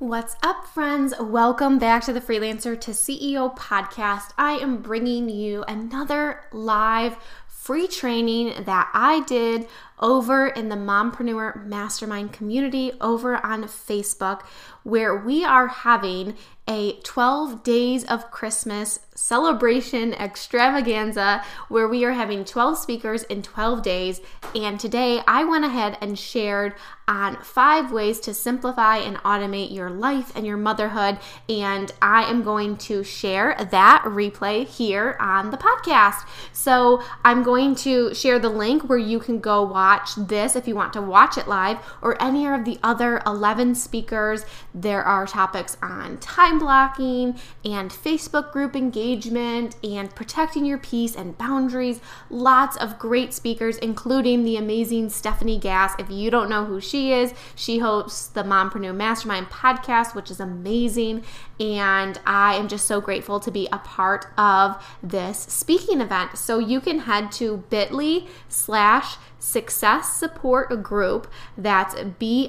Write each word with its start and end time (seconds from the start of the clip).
What's 0.00 0.34
up, 0.42 0.66
friends? 0.66 1.12
Welcome 1.20 1.78
back 1.78 2.04
to 2.04 2.14
the 2.14 2.22
Freelancer 2.22 2.80
to 2.80 2.92
CEO 2.92 3.54
podcast. 3.54 4.32
I 4.38 4.52
am 4.52 4.80
bringing 4.80 5.28
you 5.28 5.62
another 5.68 6.44
live 6.52 7.18
free 7.46 7.86
training 7.86 8.64
that 8.64 8.90
I 8.94 9.20
did 9.24 9.68
over 9.98 10.46
in 10.46 10.70
the 10.70 10.76
Mompreneur 10.76 11.66
Mastermind 11.66 12.32
community 12.32 12.92
over 13.02 13.44
on 13.44 13.64
Facebook, 13.64 14.40
where 14.82 15.14
we 15.16 15.44
are 15.44 15.68
having 15.68 16.34
a 16.68 16.92
12 17.02 17.64
days 17.64 18.04
of 18.04 18.30
Christmas 18.30 19.00
celebration 19.16 20.14
extravaganza 20.14 21.42
where 21.68 21.88
we 21.88 22.04
are 22.04 22.12
having 22.12 22.44
12 22.44 22.78
speakers 22.78 23.24
in 23.24 23.42
12 23.42 23.82
days. 23.82 24.20
And 24.54 24.78
today 24.78 25.20
I 25.26 25.44
went 25.44 25.64
ahead 25.64 25.98
and 26.00 26.18
shared 26.18 26.74
on 27.06 27.36
five 27.42 27.90
ways 27.90 28.20
to 28.20 28.32
simplify 28.32 28.98
and 28.98 29.16
automate 29.18 29.74
your 29.74 29.90
life 29.90 30.32
and 30.36 30.46
your 30.46 30.56
motherhood. 30.56 31.18
And 31.48 31.92
I 32.00 32.22
am 32.30 32.44
going 32.44 32.76
to 32.78 33.02
share 33.02 33.56
that 33.72 34.04
replay 34.06 34.64
here 34.64 35.16
on 35.18 35.50
the 35.50 35.56
podcast. 35.58 36.26
So 36.52 37.02
I'm 37.24 37.42
going 37.42 37.74
to 37.76 38.14
share 38.14 38.38
the 38.38 38.48
link 38.48 38.88
where 38.88 38.96
you 38.96 39.18
can 39.18 39.40
go 39.40 39.64
watch 39.64 40.14
this 40.14 40.54
if 40.54 40.68
you 40.68 40.76
want 40.76 40.92
to 40.92 41.02
watch 41.02 41.36
it 41.36 41.48
live 41.48 41.78
or 42.00 42.20
any 42.22 42.46
of 42.46 42.64
the 42.64 42.78
other 42.82 43.20
11 43.26 43.74
speakers. 43.74 44.44
There 44.74 45.02
are 45.02 45.26
topics 45.26 45.76
on 45.82 46.18
time 46.18 46.58
blocking 46.58 47.38
and 47.64 47.90
Facebook 47.90 48.52
group 48.52 48.76
engagement 48.76 49.76
and 49.82 50.14
protecting 50.14 50.64
your 50.64 50.78
peace 50.78 51.16
and 51.16 51.36
boundaries. 51.36 52.00
Lots 52.28 52.76
of 52.76 52.98
great 52.98 53.34
speakers, 53.34 53.78
including 53.78 54.44
the 54.44 54.56
amazing 54.56 55.10
Stephanie 55.10 55.58
Gass. 55.58 55.94
If 55.98 56.10
you 56.10 56.30
don't 56.30 56.48
know 56.48 56.64
who 56.64 56.80
she 56.80 57.12
is, 57.12 57.34
she 57.54 57.78
hosts 57.78 58.26
the 58.28 58.42
Mompreneur 58.42 58.94
Mastermind 58.94 59.48
podcast, 59.48 60.14
which 60.14 60.30
is 60.30 60.40
amazing. 60.40 61.24
And 61.58 62.18
I 62.24 62.54
am 62.54 62.68
just 62.68 62.86
so 62.86 63.00
grateful 63.00 63.40
to 63.40 63.50
be 63.50 63.68
a 63.72 63.78
part 63.78 64.26
of 64.38 64.82
this 65.02 65.38
speaking 65.40 66.00
event. 66.00 66.38
So 66.38 66.58
you 66.58 66.80
can 66.80 67.00
head 67.00 67.32
to 67.32 67.64
bit.ly 67.68 68.26
slash 68.48 69.16
success 69.40 70.12
support 70.12 70.82
group. 70.82 71.26
That's 71.58 71.94
bit.ly 72.18 72.48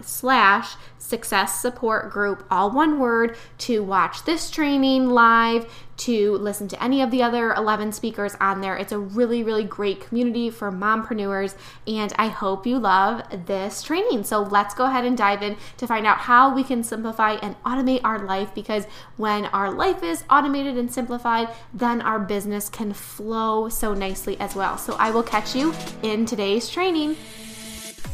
slash 0.00 0.76
success 1.06 1.60
support 1.60 2.10
group, 2.10 2.44
all 2.50 2.70
one 2.70 2.98
word, 2.98 3.36
to 3.58 3.82
watch 3.82 4.24
this 4.24 4.50
training 4.50 5.08
live, 5.08 5.70
to 5.96 6.32
listen 6.36 6.68
to 6.68 6.82
any 6.82 7.00
of 7.00 7.10
the 7.10 7.22
other 7.22 7.54
11 7.54 7.92
speakers 7.92 8.36
on 8.40 8.60
there. 8.60 8.76
It's 8.76 8.92
a 8.92 8.98
really, 8.98 9.42
really 9.42 9.64
great 9.64 10.00
community 10.00 10.50
for 10.50 10.70
mompreneurs, 10.70 11.54
and 11.86 12.12
I 12.18 12.28
hope 12.28 12.66
you 12.66 12.78
love 12.78 13.22
this 13.46 13.82
training. 13.82 14.24
So 14.24 14.42
let's 14.42 14.74
go 14.74 14.84
ahead 14.84 15.04
and 15.04 15.16
dive 15.16 15.42
in 15.42 15.56
to 15.78 15.86
find 15.86 16.06
out 16.06 16.18
how 16.18 16.54
we 16.54 16.64
can 16.64 16.82
simplify 16.82 17.32
and 17.34 17.60
automate 17.62 18.00
our 18.04 18.18
life 18.18 18.54
because 18.54 18.84
when 19.16 19.46
our 19.46 19.72
life 19.72 20.02
is 20.02 20.24
automated 20.28 20.76
and 20.76 20.92
simplified, 20.92 21.48
then 21.72 22.02
our 22.02 22.18
business 22.18 22.68
can 22.68 22.92
flow 22.92 23.68
so 23.68 23.94
nicely 23.94 24.38
as 24.40 24.54
well. 24.54 24.76
So 24.76 24.96
I 24.98 25.10
will 25.10 25.22
catch 25.22 25.54
you 25.54 25.72
in 26.02 26.26
today's 26.26 26.68
training. 26.68 27.16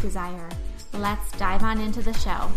desire. 0.00 0.48
Let's 0.92 1.30
dive 1.32 1.62
on 1.62 1.80
into 1.80 2.02
the 2.02 2.12
show. 2.14 2.50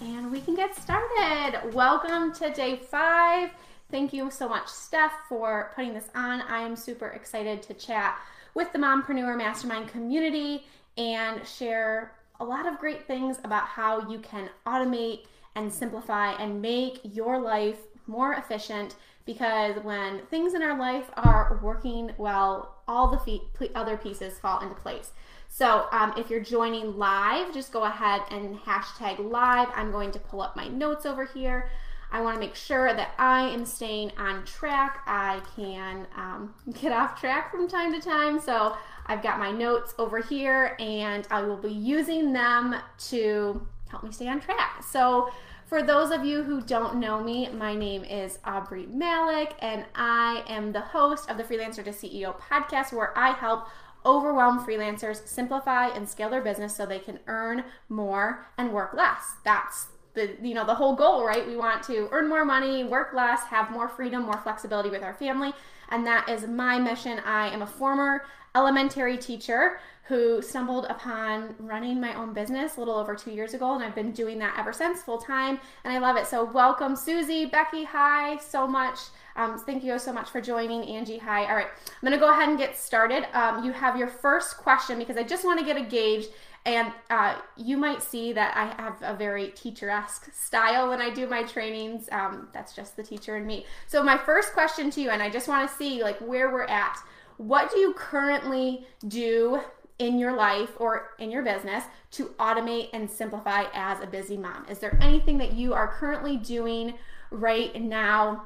And 0.00 0.30
we 0.30 0.40
can 0.40 0.54
get 0.54 0.74
started. 0.76 1.72
Welcome 1.72 2.32
to 2.34 2.50
day 2.52 2.76
five. 2.76 3.50
Thank 3.90 4.12
you 4.12 4.30
so 4.30 4.48
much, 4.48 4.68
Steph, 4.68 5.12
for 5.28 5.72
putting 5.74 5.94
this 5.94 6.08
on. 6.14 6.42
I 6.42 6.60
am 6.60 6.76
super 6.76 7.08
excited 7.08 7.62
to 7.62 7.74
chat 7.74 8.18
with 8.54 8.72
the 8.72 8.78
Mompreneur 8.78 9.36
Mastermind 9.36 9.88
community 9.88 10.66
and 10.96 11.46
share 11.46 12.16
a 12.40 12.44
lot 12.44 12.66
of 12.66 12.78
great 12.78 13.06
things 13.06 13.38
about 13.44 13.66
how 13.66 14.10
you 14.10 14.18
can 14.18 14.48
automate 14.66 15.26
and 15.54 15.72
simplify 15.72 16.32
and 16.32 16.60
make 16.60 17.00
your 17.02 17.38
life 17.38 17.78
more 18.06 18.34
efficient 18.34 18.96
because 19.24 19.76
when 19.82 20.20
things 20.26 20.54
in 20.54 20.62
our 20.62 20.78
life 20.78 21.10
are 21.16 21.58
working 21.62 22.10
well, 22.18 22.73
all 22.86 23.10
the 23.10 23.18
fe- 23.18 23.70
other 23.74 23.96
pieces 23.96 24.38
fall 24.38 24.60
into 24.60 24.74
place. 24.74 25.12
So 25.48 25.86
um, 25.92 26.14
if 26.16 26.30
you're 26.30 26.40
joining 26.40 26.98
live, 26.98 27.54
just 27.54 27.72
go 27.72 27.84
ahead 27.84 28.22
and 28.30 28.58
hashtag 28.60 29.18
live. 29.30 29.68
I'm 29.74 29.92
going 29.92 30.10
to 30.12 30.18
pull 30.18 30.42
up 30.42 30.56
my 30.56 30.66
notes 30.68 31.06
over 31.06 31.24
here. 31.24 31.70
I 32.10 32.20
want 32.20 32.36
to 32.36 32.40
make 32.40 32.54
sure 32.54 32.94
that 32.94 33.12
I 33.18 33.48
am 33.48 33.64
staying 33.64 34.12
on 34.16 34.44
track. 34.44 35.02
I 35.06 35.40
can 35.56 36.06
um, 36.16 36.54
get 36.80 36.92
off 36.92 37.20
track 37.20 37.50
from 37.50 37.68
time 37.68 37.92
to 37.92 38.00
time. 38.00 38.40
So 38.40 38.76
I've 39.06 39.22
got 39.22 39.38
my 39.38 39.50
notes 39.50 39.94
over 39.98 40.20
here 40.20 40.76
and 40.78 41.26
I 41.30 41.42
will 41.42 41.56
be 41.56 41.72
using 41.72 42.32
them 42.32 42.76
to 43.10 43.66
help 43.88 44.02
me 44.02 44.12
stay 44.12 44.28
on 44.28 44.40
track. 44.40 44.82
So 44.82 45.30
for 45.74 45.82
those 45.82 46.12
of 46.12 46.24
you 46.24 46.44
who 46.44 46.60
don't 46.60 47.00
know 47.00 47.20
me, 47.20 47.48
my 47.48 47.74
name 47.74 48.04
is 48.04 48.38
Aubree 48.44 48.86
Malick, 48.86 49.54
and 49.58 49.84
I 49.96 50.44
am 50.46 50.70
the 50.70 50.80
host 50.80 51.28
of 51.28 51.36
the 51.36 51.42
Freelancer 51.42 51.82
to 51.82 51.90
CEO 51.90 52.38
podcast, 52.38 52.92
where 52.92 53.12
I 53.18 53.32
help 53.32 53.66
overwhelmed 54.06 54.60
freelancers 54.60 55.26
simplify 55.26 55.88
and 55.88 56.08
scale 56.08 56.30
their 56.30 56.42
business 56.42 56.76
so 56.76 56.86
they 56.86 57.00
can 57.00 57.18
earn 57.26 57.64
more 57.88 58.46
and 58.56 58.72
work 58.72 58.94
less. 58.94 59.32
That's 59.44 59.88
the 60.14 60.36
you 60.40 60.54
know 60.54 60.64
the 60.64 60.76
whole 60.76 60.94
goal, 60.94 61.26
right? 61.26 61.44
We 61.44 61.56
want 61.56 61.82
to 61.88 62.08
earn 62.12 62.28
more 62.28 62.44
money, 62.44 62.84
work 62.84 63.12
less, 63.12 63.42
have 63.46 63.72
more 63.72 63.88
freedom, 63.88 64.22
more 64.22 64.38
flexibility 64.38 64.90
with 64.90 65.02
our 65.02 65.14
family, 65.14 65.54
and 65.90 66.06
that 66.06 66.28
is 66.28 66.46
my 66.46 66.78
mission. 66.78 67.20
I 67.24 67.48
am 67.48 67.62
a 67.62 67.66
former 67.66 68.24
elementary 68.54 69.18
teacher 69.18 69.78
who 70.04 70.42
stumbled 70.42 70.84
upon 70.90 71.54
running 71.58 71.98
my 71.98 72.14
own 72.14 72.34
business 72.34 72.76
a 72.76 72.78
little 72.78 72.94
over 72.94 73.14
two 73.14 73.30
years 73.30 73.54
ago, 73.54 73.74
and 73.74 73.82
I've 73.82 73.94
been 73.94 74.12
doing 74.12 74.38
that 74.40 74.54
ever 74.58 74.72
since 74.72 75.02
full 75.02 75.18
time, 75.18 75.58
and 75.82 75.92
I 75.92 75.98
love 75.98 76.16
it. 76.16 76.26
So, 76.26 76.44
welcome, 76.44 76.94
Susie, 76.94 77.46
Becky, 77.46 77.84
hi, 77.84 78.36
so 78.36 78.66
much. 78.66 78.98
Um, 79.36 79.58
thank 79.58 79.82
you 79.82 79.98
so 79.98 80.12
much 80.12 80.30
for 80.30 80.40
joining, 80.40 80.84
Angie. 80.84 81.18
Hi. 81.18 81.46
All 81.46 81.56
right, 81.56 81.66
I'm 81.66 82.06
gonna 82.06 82.18
go 82.18 82.30
ahead 82.30 82.48
and 82.48 82.58
get 82.58 82.76
started. 82.76 83.26
Um, 83.36 83.64
you 83.64 83.72
have 83.72 83.96
your 83.96 84.08
first 84.08 84.58
question 84.58 84.98
because 84.98 85.16
I 85.16 85.24
just 85.24 85.44
want 85.44 85.58
to 85.58 85.64
get 85.64 85.76
a 85.76 85.82
gauge. 85.84 86.26
And 86.66 86.92
uh, 87.10 87.36
you 87.56 87.76
might 87.76 88.02
see 88.02 88.32
that 88.32 88.56
I 88.56 88.82
have 88.82 88.96
a 89.02 89.14
very 89.14 89.48
teacher 89.48 89.90
esque 89.90 90.32
style 90.32 90.88
when 90.88 91.00
I 91.00 91.10
do 91.10 91.26
my 91.26 91.42
trainings. 91.42 92.08
Um, 92.10 92.48
that's 92.54 92.74
just 92.74 92.96
the 92.96 93.02
teacher 93.02 93.36
and 93.36 93.46
me. 93.46 93.66
So, 93.86 94.02
my 94.02 94.16
first 94.16 94.54
question 94.54 94.90
to 94.92 95.00
you, 95.02 95.10
and 95.10 95.22
I 95.22 95.28
just 95.28 95.46
want 95.46 95.68
to 95.68 95.76
see 95.76 96.02
like 96.02 96.18
where 96.20 96.50
we're 96.50 96.64
at. 96.64 96.98
What 97.36 97.70
do 97.70 97.78
you 97.78 97.92
currently 97.94 98.86
do 99.08 99.60
in 99.98 100.18
your 100.18 100.34
life 100.34 100.70
or 100.78 101.10
in 101.18 101.30
your 101.30 101.42
business 101.42 101.84
to 102.12 102.26
automate 102.38 102.90
and 102.92 103.10
simplify 103.10 103.64
as 103.74 104.00
a 104.00 104.06
busy 104.06 104.36
mom? 104.36 104.66
Is 104.68 104.78
there 104.78 104.96
anything 105.02 105.38
that 105.38 105.52
you 105.52 105.74
are 105.74 105.88
currently 105.88 106.36
doing 106.36 106.94
right 107.30 107.74
now 107.80 108.44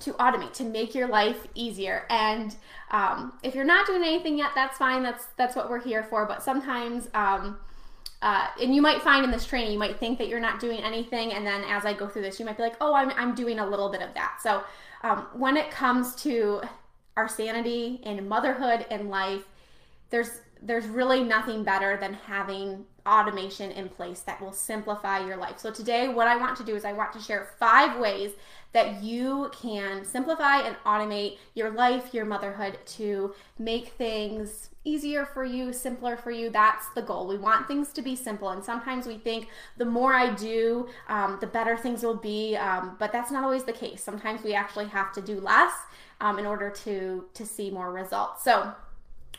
to 0.00 0.12
automate 0.14 0.52
to 0.54 0.64
make 0.64 0.94
your 0.94 1.06
life 1.06 1.46
easier. 1.54 2.04
And 2.10 2.54
um, 2.90 3.34
if 3.42 3.54
you're 3.54 3.64
not 3.64 3.86
doing 3.86 4.02
anything 4.02 4.36
yet 4.38 4.50
that's 4.54 4.76
fine. 4.76 5.02
That's 5.02 5.26
that's 5.36 5.54
what 5.54 5.70
we're 5.70 5.82
here 5.82 6.02
for. 6.02 6.26
But 6.26 6.42
sometimes 6.42 7.08
um, 7.14 7.58
uh, 8.22 8.48
and 8.60 8.74
you 8.74 8.80
might 8.82 9.02
find 9.02 9.24
in 9.24 9.30
this 9.30 9.46
training 9.46 9.72
you 9.72 9.78
might 9.78 10.00
think 10.00 10.18
that 10.18 10.28
you're 10.28 10.40
not 10.40 10.58
doing 10.60 10.80
anything. 10.80 11.32
And 11.32 11.46
then 11.46 11.62
as 11.64 11.84
i 11.84 11.92
go 11.92 12.08
through 12.08 12.22
this 12.22 12.40
you 12.40 12.46
might 12.46 12.56
be 12.56 12.62
like 12.62 12.76
oh 12.80 12.94
i'm, 12.94 13.10
I'm 13.10 13.34
doing 13.34 13.58
a 13.60 13.66
little 13.66 13.90
bit 13.90 14.02
of 14.02 14.12
that. 14.14 14.38
So 14.42 14.62
um, 15.02 15.26
when 15.34 15.56
it 15.56 15.70
comes 15.70 16.14
to 16.22 16.62
our 17.16 17.28
sanity 17.28 18.00
and 18.04 18.28
motherhood 18.28 18.86
and 18.90 19.10
life 19.10 19.42
there's 20.10 20.40
there's 20.64 20.86
really 20.86 21.22
nothing 21.22 21.62
better 21.62 21.96
than 21.98 22.14
having 22.14 22.86
automation 23.06 23.70
in 23.70 23.88
place 23.88 24.20
that 24.20 24.40
will 24.40 24.52
simplify 24.52 25.24
your 25.24 25.36
life. 25.36 25.58
So 25.58 25.70
today 25.70 26.08
what 26.08 26.26
I 26.26 26.36
want 26.36 26.56
to 26.56 26.64
do 26.64 26.74
is 26.74 26.84
I 26.86 26.94
want 26.94 27.12
to 27.12 27.20
share 27.20 27.50
five 27.58 27.98
ways 28.00 28.32
that 28.72 29.02
you 29.02 29.50
can 29.52 30.04
simplify 30.04 30.60
and 30.60 30.74
automate 30.84 31.38
your 31.54 31.70
life, 31.70 32.12
your 32.12 32.24
motherhood 32.24 32.78
to 32.86 33.34
make 33.58 33.88
things 33.88 34.70
easier 34.84 35.24
for 35.24 35.44
you, 35.44 35.72
simpler 35.72 36.16
for 36.16 36.30
you. 36.30 36.50
That's 36.50 36.88
the 36.94 37.02
goal. 37.02 37.26
We 37.26 37.36
want 37.36 37.68
things 37.68 37.92
to 37.92 38.02
be 38.02 38.16
simple. 38.16 38.48
And 38.48 38.64
sometimes 38.64 39.06
we 39.06 39.16
think 39.16 39.48
the 39.76 39.84
more 39.84 40.12
I 40.14 40.34
do, 40.34 40.88
um, 41.08 41.38
the 41.40 41.46
better 41.46 41.76
things 41.76 42.02
will 42.02 42.16
be. 42.16 42.56
Um, 42.56 42.96
but 42.98 43.12
that's 43.12 43.30
not 43.30 43.44
always 43.44 43.64
the 43.64 43.72
case. 43.72 44.02
Sometimes 44.02 44.42
we 44.42 44.54
actually 44.54 44.86
have 44.86 45.12
to 45.12 45.22
do 45.22 45.40
less 45.40 45.72
um, 46.20 46.38
in 46.38 46.46
order 46.46 46.70
to, 46.70 47.26
to 47.32 47.46
see 47.46 47.70
more 47.70 47.92
results. 47.92 48.44
So 48.44 48.72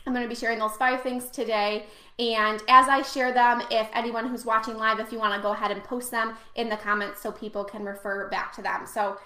I'm 0.06 0.12
going 0.12 0.24
to 0.24 0.28
be 0.28 0.36
sharing 0.36 0.60
those 0.60 0.76
five 0.76 1.02
things 1.02 1.28
today. 1.30 1.86
And 2.18 2.62
as 2.68 2.88
I 2.88 3.02
share 3.02 3.32
them, 3.32 3.62
if 3.70 3.88
anyone 3.92 4.28
who's 4.28 4.44
watching 4.44 4.76
live, 4.76 5.00
if 5.00 5.12
you 5.12 5.18
want 5.18 5.34
to 5.34 5.42
go 5.42 5.52
ahead 5.52 5.70
and 5.70 5.82
post 5.82 6.10
them 6.10 6.36
in 6.54 6.68
the 6.68 6.76
comments 6.76 7.20
so 7.20 7.32
people 7.32 7.64
can 7.64 7.84
refer 7.84 8.28
back 8.28 8.54
to 8.54 8.62
them. 8.62 8.86
So, 8.86 9.18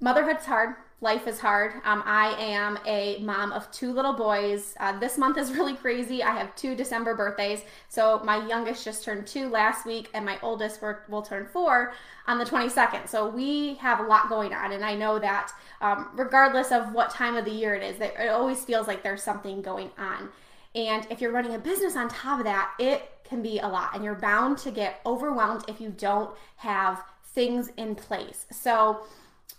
motherhood's 0.00 0.44
hard 0.44 0.76
life 1.00 1.26
is 1.26 1.38
hard. 1.38 1.74
Um, 1.84 2.02
I 2.06 2.34
am 2.38 2.78
a 2.86 3.18
mom 3.20 3.52
of 3.52 3.70
two 3.70 3.92
little 3.92 4.14
boys. 4.14 4.74
Uh, 4.80 4.98
this 4.98 5.18
month 5.18 5.36
is 5.36 5.52
really 5.56 5.74
crazy. 5.74 6.22
I 6.22 6.30
have 6.36 6.54
two 6.56 6.74
December 6.74 7.14
birthdays. 7.14 7.62
So 7.88 8.20
my 8.24 8.46
youngest 8.46 8.84
just 8.84 9.04
turned 9.04 9.26
two 9.26 9.48
last 9.48 9.86
week, 9.86 10.08
and 10.14 10.24
my 10.24 10.38
oldest 10.42 10.80
will 11.08 11.22
turn 11.22 11.46
four 11.46 11.92
on 12.26 12.38
the 12.38 12.44
22nd. 12.44 13.08
So 13.08 13.28
we 13.28 13.74
have 13.74 14.00
a 14.00 14.04
lot 14.04 14.28
going 14.28 14.54
on, 14.54 14.72
and 14.72 14.84
I 14.84 14.94
know 14.94 15.18
that 15.18 15.52
um, 15.80 16.08
regardless 16.14 16.72
of 16.72 16.92
what 16.92 17.10
time 17.10 17.36
of 17.36 17.44
the 17.44 17.50
year 17.50 17.74
it 17.74 17.82
is, 17.82 18.00
it 18.00 18.30
always 18.30 18.64
feels 18.64 18.86
like 18.86 19.02
there's 19.02 19.22
something 19.22 19.60
going 19.62 19.90
on. 19.98 20.30
And 20.74 21.06
if 21.10 21.20
you're 21.20 21.32
running 21.32 21.54
a 21.54 21.58
business 21.58 21.96
on 21.96 22.08
top 22.08 22.40
of 22.40 22.44
that, 22.46 22.72
it 22.78 23.10
can 23.24 23.42
be 23.42 23.58
a 23.58 23.68
lot, 23.68 23.90
and 23.94 24.02
you're 24.02 24.14
bound 24.14 24.58
to 24.58 24.70
get 24.70 25.00
overwhelmed 25.04 25.64
if 25.68 25.80
you 25.80 25.90
don't 25.90 26.30
have 26.56 27.02
things 27.34 27.70
in 27.76 27.94
place. 27.94 28.46
So 28.50 29.04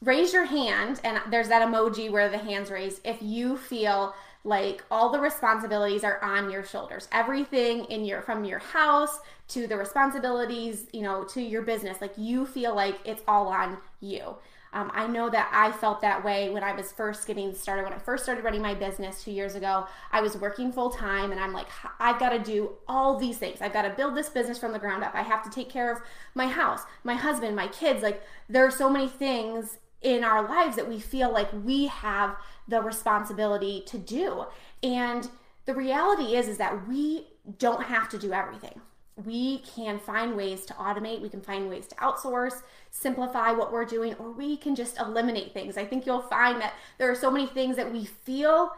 raise 0.02 0.34
your 0.34 0.46
hand 0.46 1.00
and 1.04 1.20
there's 1.32 1.48
that 1.50 1.68
emoji 1.68 2.12
where 2.12 2.30
the 2.30 2.38
hands 2.38 2.70
raised 2.70 3.02
if 3.04 3.18
you 3.22 3.58
feel 3.58 4.14
like 4.46 4.84
all 4.92 5.12
the 5.12 5.20
responsibilities 5.20 6.04
are 6.04 6.24
on 6.24 6.52
your 6.52 6.64
shoulders. 6.64 7.08
Everything 7.12 7.86
in 7.86 8.06
your 8.06 8.22
from 8.22 8.46
your 8.46 8.60
house 8.60 9.20
to 9.48 9.68
the 9.68 9.76
responsibilities 9.76 10.86
you 10.94 11.02
know 11.02 11.24
to 11.24 11.42
your 11.42 11.62
business 11.64 12.00
like 12.02 12.14
you 12.18 12.46
feel 12.46 12.76
like 12.76 13.00
it's 13.04 13.24
all 13.28 13.48
on 13.48 13.78
you. 14.00 14.36
Um, 14.74 14.92
i 14.94 15.08
know 15.08 15.30
that 15.30 15.50
i 15.54 15.72
felt 15.72 16.02
that 16.02 16.26
way 16.26 16.50
when 16.50 16.62
i 16.62 16.74
was 16.74 16.92
first 16.92 17.26
getting 17.28 17.56
started 17.56 17.84
when 17.84 17.94
i 17.94 17.98
first 17.98 18.24
started 18.24 18.44
running 18.44 18.62
my 18.62 18.74
business 18.74 19.24
two 19.24 19.32
years 19.32 19.56
ago. 19.56 19.88
I 20.12 20.22
was 20.22 20.36
working 20.38 20.72
full 20.72 20.90
time 20.90 21.32
and 21.32 21.40
i'm 21.40 21.54
like 21.54 21.68
i've 22.00 22.20
got 22.20 22.30
to 22.30 22.40
do 22.40 22.74
all 22.88 23.18
these 23.18 23.38
things. 23.38 23.62
I've 23.62 23.74
got 23.74 23.84
to 23.84 23.92
build 23.92 24.16
this 24.16 24.30
business 24.30 24.58
from 24.60 24.74
the 24.74 24.80
ground 24.80 25.04
up. 25.04 25.16
I 25.16 25.22
have 25.24 25.44
to 25.44 25.50
take 25.50 25.70
care 25.70 25.92
of 25.92 26.02
my 26.34 26.48
house 26.48 26.82
my 27.04 27.16
husband 27.16 27.56
my 27.56 27.68
kids. 27.68 28.04
Like 28.04 28.22
there 28.50 28.66
are 28.66 28.72
so 28.72 28.90
many 28.90 29.08
things 29.08 29.78
in 30.06 30.24
our 30.24 30.48
lives 30.48 30.76
that 30.76 30.88
we 30.88 31.00
feel 31.00 31.34
like 31.34 31.50
we 31.66 31.88
have 31.88 32.38
the 32.68 32.80
responsibility 32.80 33.84
to 33.88 33.98
do. 33.98 34.46
And 34.84 35.28
the 35.66 35.74
reality 35.74 36.36
is 36.36 36.48
is 36.48 36.60
that 36.60 36.88
we 36.88 37.26
don't 37.58 37.84
have 37.84 38.08
to 38.10 38.20
do 38.20 38.32
everything. 38.32 38.80
We 39.26 39.60
can 39.60 39.98
find 39.98 40.38
ways 40.38 40.64
to 40.66 40.74
automate, 40.74 41.22
we 41.22 41.30
can 41.30 41.42
find 41.42 41.70
ways 41.70 41.88
to 41.88 41.96
outsource, 41.96 42.62
simplify 42.92 43.52
what 43.52 43.74
we're 43.74 43.86
doing, 43.86 44.14
or 44.20 44.30
we 44.30 44.58
can 44.58 44.76
just 44.76 45.00
eliminate 45.00 45.54
things. 45.54 45.76
I 45.76 45.86
think 45.86 46.06
you'll 46.06 46.22
find 46.22 46.62
that 46.62 46.76
there 47.00 47.10
are 47.10 47.16
so 47.16 47.32
many 47.32 47.48
things 47.48 47.76
that 47.78 47.92
we 47.92 48.06
feel 48.06 48.74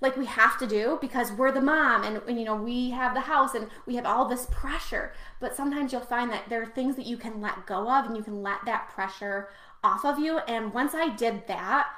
like 0.00 0.16
we 0.16 0.24
have 0.26 0.58
to 0.58 0.66
do 0.66 0.96
because 1.00 1.30
we're 1.32 1.52
the 1.52 1.60
mom 1.60 2.04
and, 2.04 2.22
and, 2.26 2.38
you 2.38 2.44
know 2.44 2.56
we 2.56 2.90
have 2.90 3.14
the 3.14 3.20
house 3.20 3.54
and 3.54 3.68
we 3.86 3.96
have 3.96 4.06
all 4.06 4.26
this 4.26 4.46
pressure 4.50 5.12
but 5.40 5.54
sometimes 5.54 5.92
you'll 5.92 6.00
find 6.00 6.30
that 6.30 6.44
there 6.48 6.62
are 6.62 6.66
things 6.66 6.96
that 6.96 7.06
you 7.06 7.16
can 7.16 7.40
let 7.40 7.66
go 7.66 7.90
of 7.90 8.06
and 8.06 8.16
you 8.16 8.22
can 8.22 8.42
let 8.42 8.64
that 8.64 8.88
pressure 8.88 9.48
off 9.82 10.04
of 10.04 10.18
you. 10.18 10.38
And 10.38 10.72
once 10.72 10.94
I 10.94 11.08
did 11.14 11.46
that, 11.48 11.88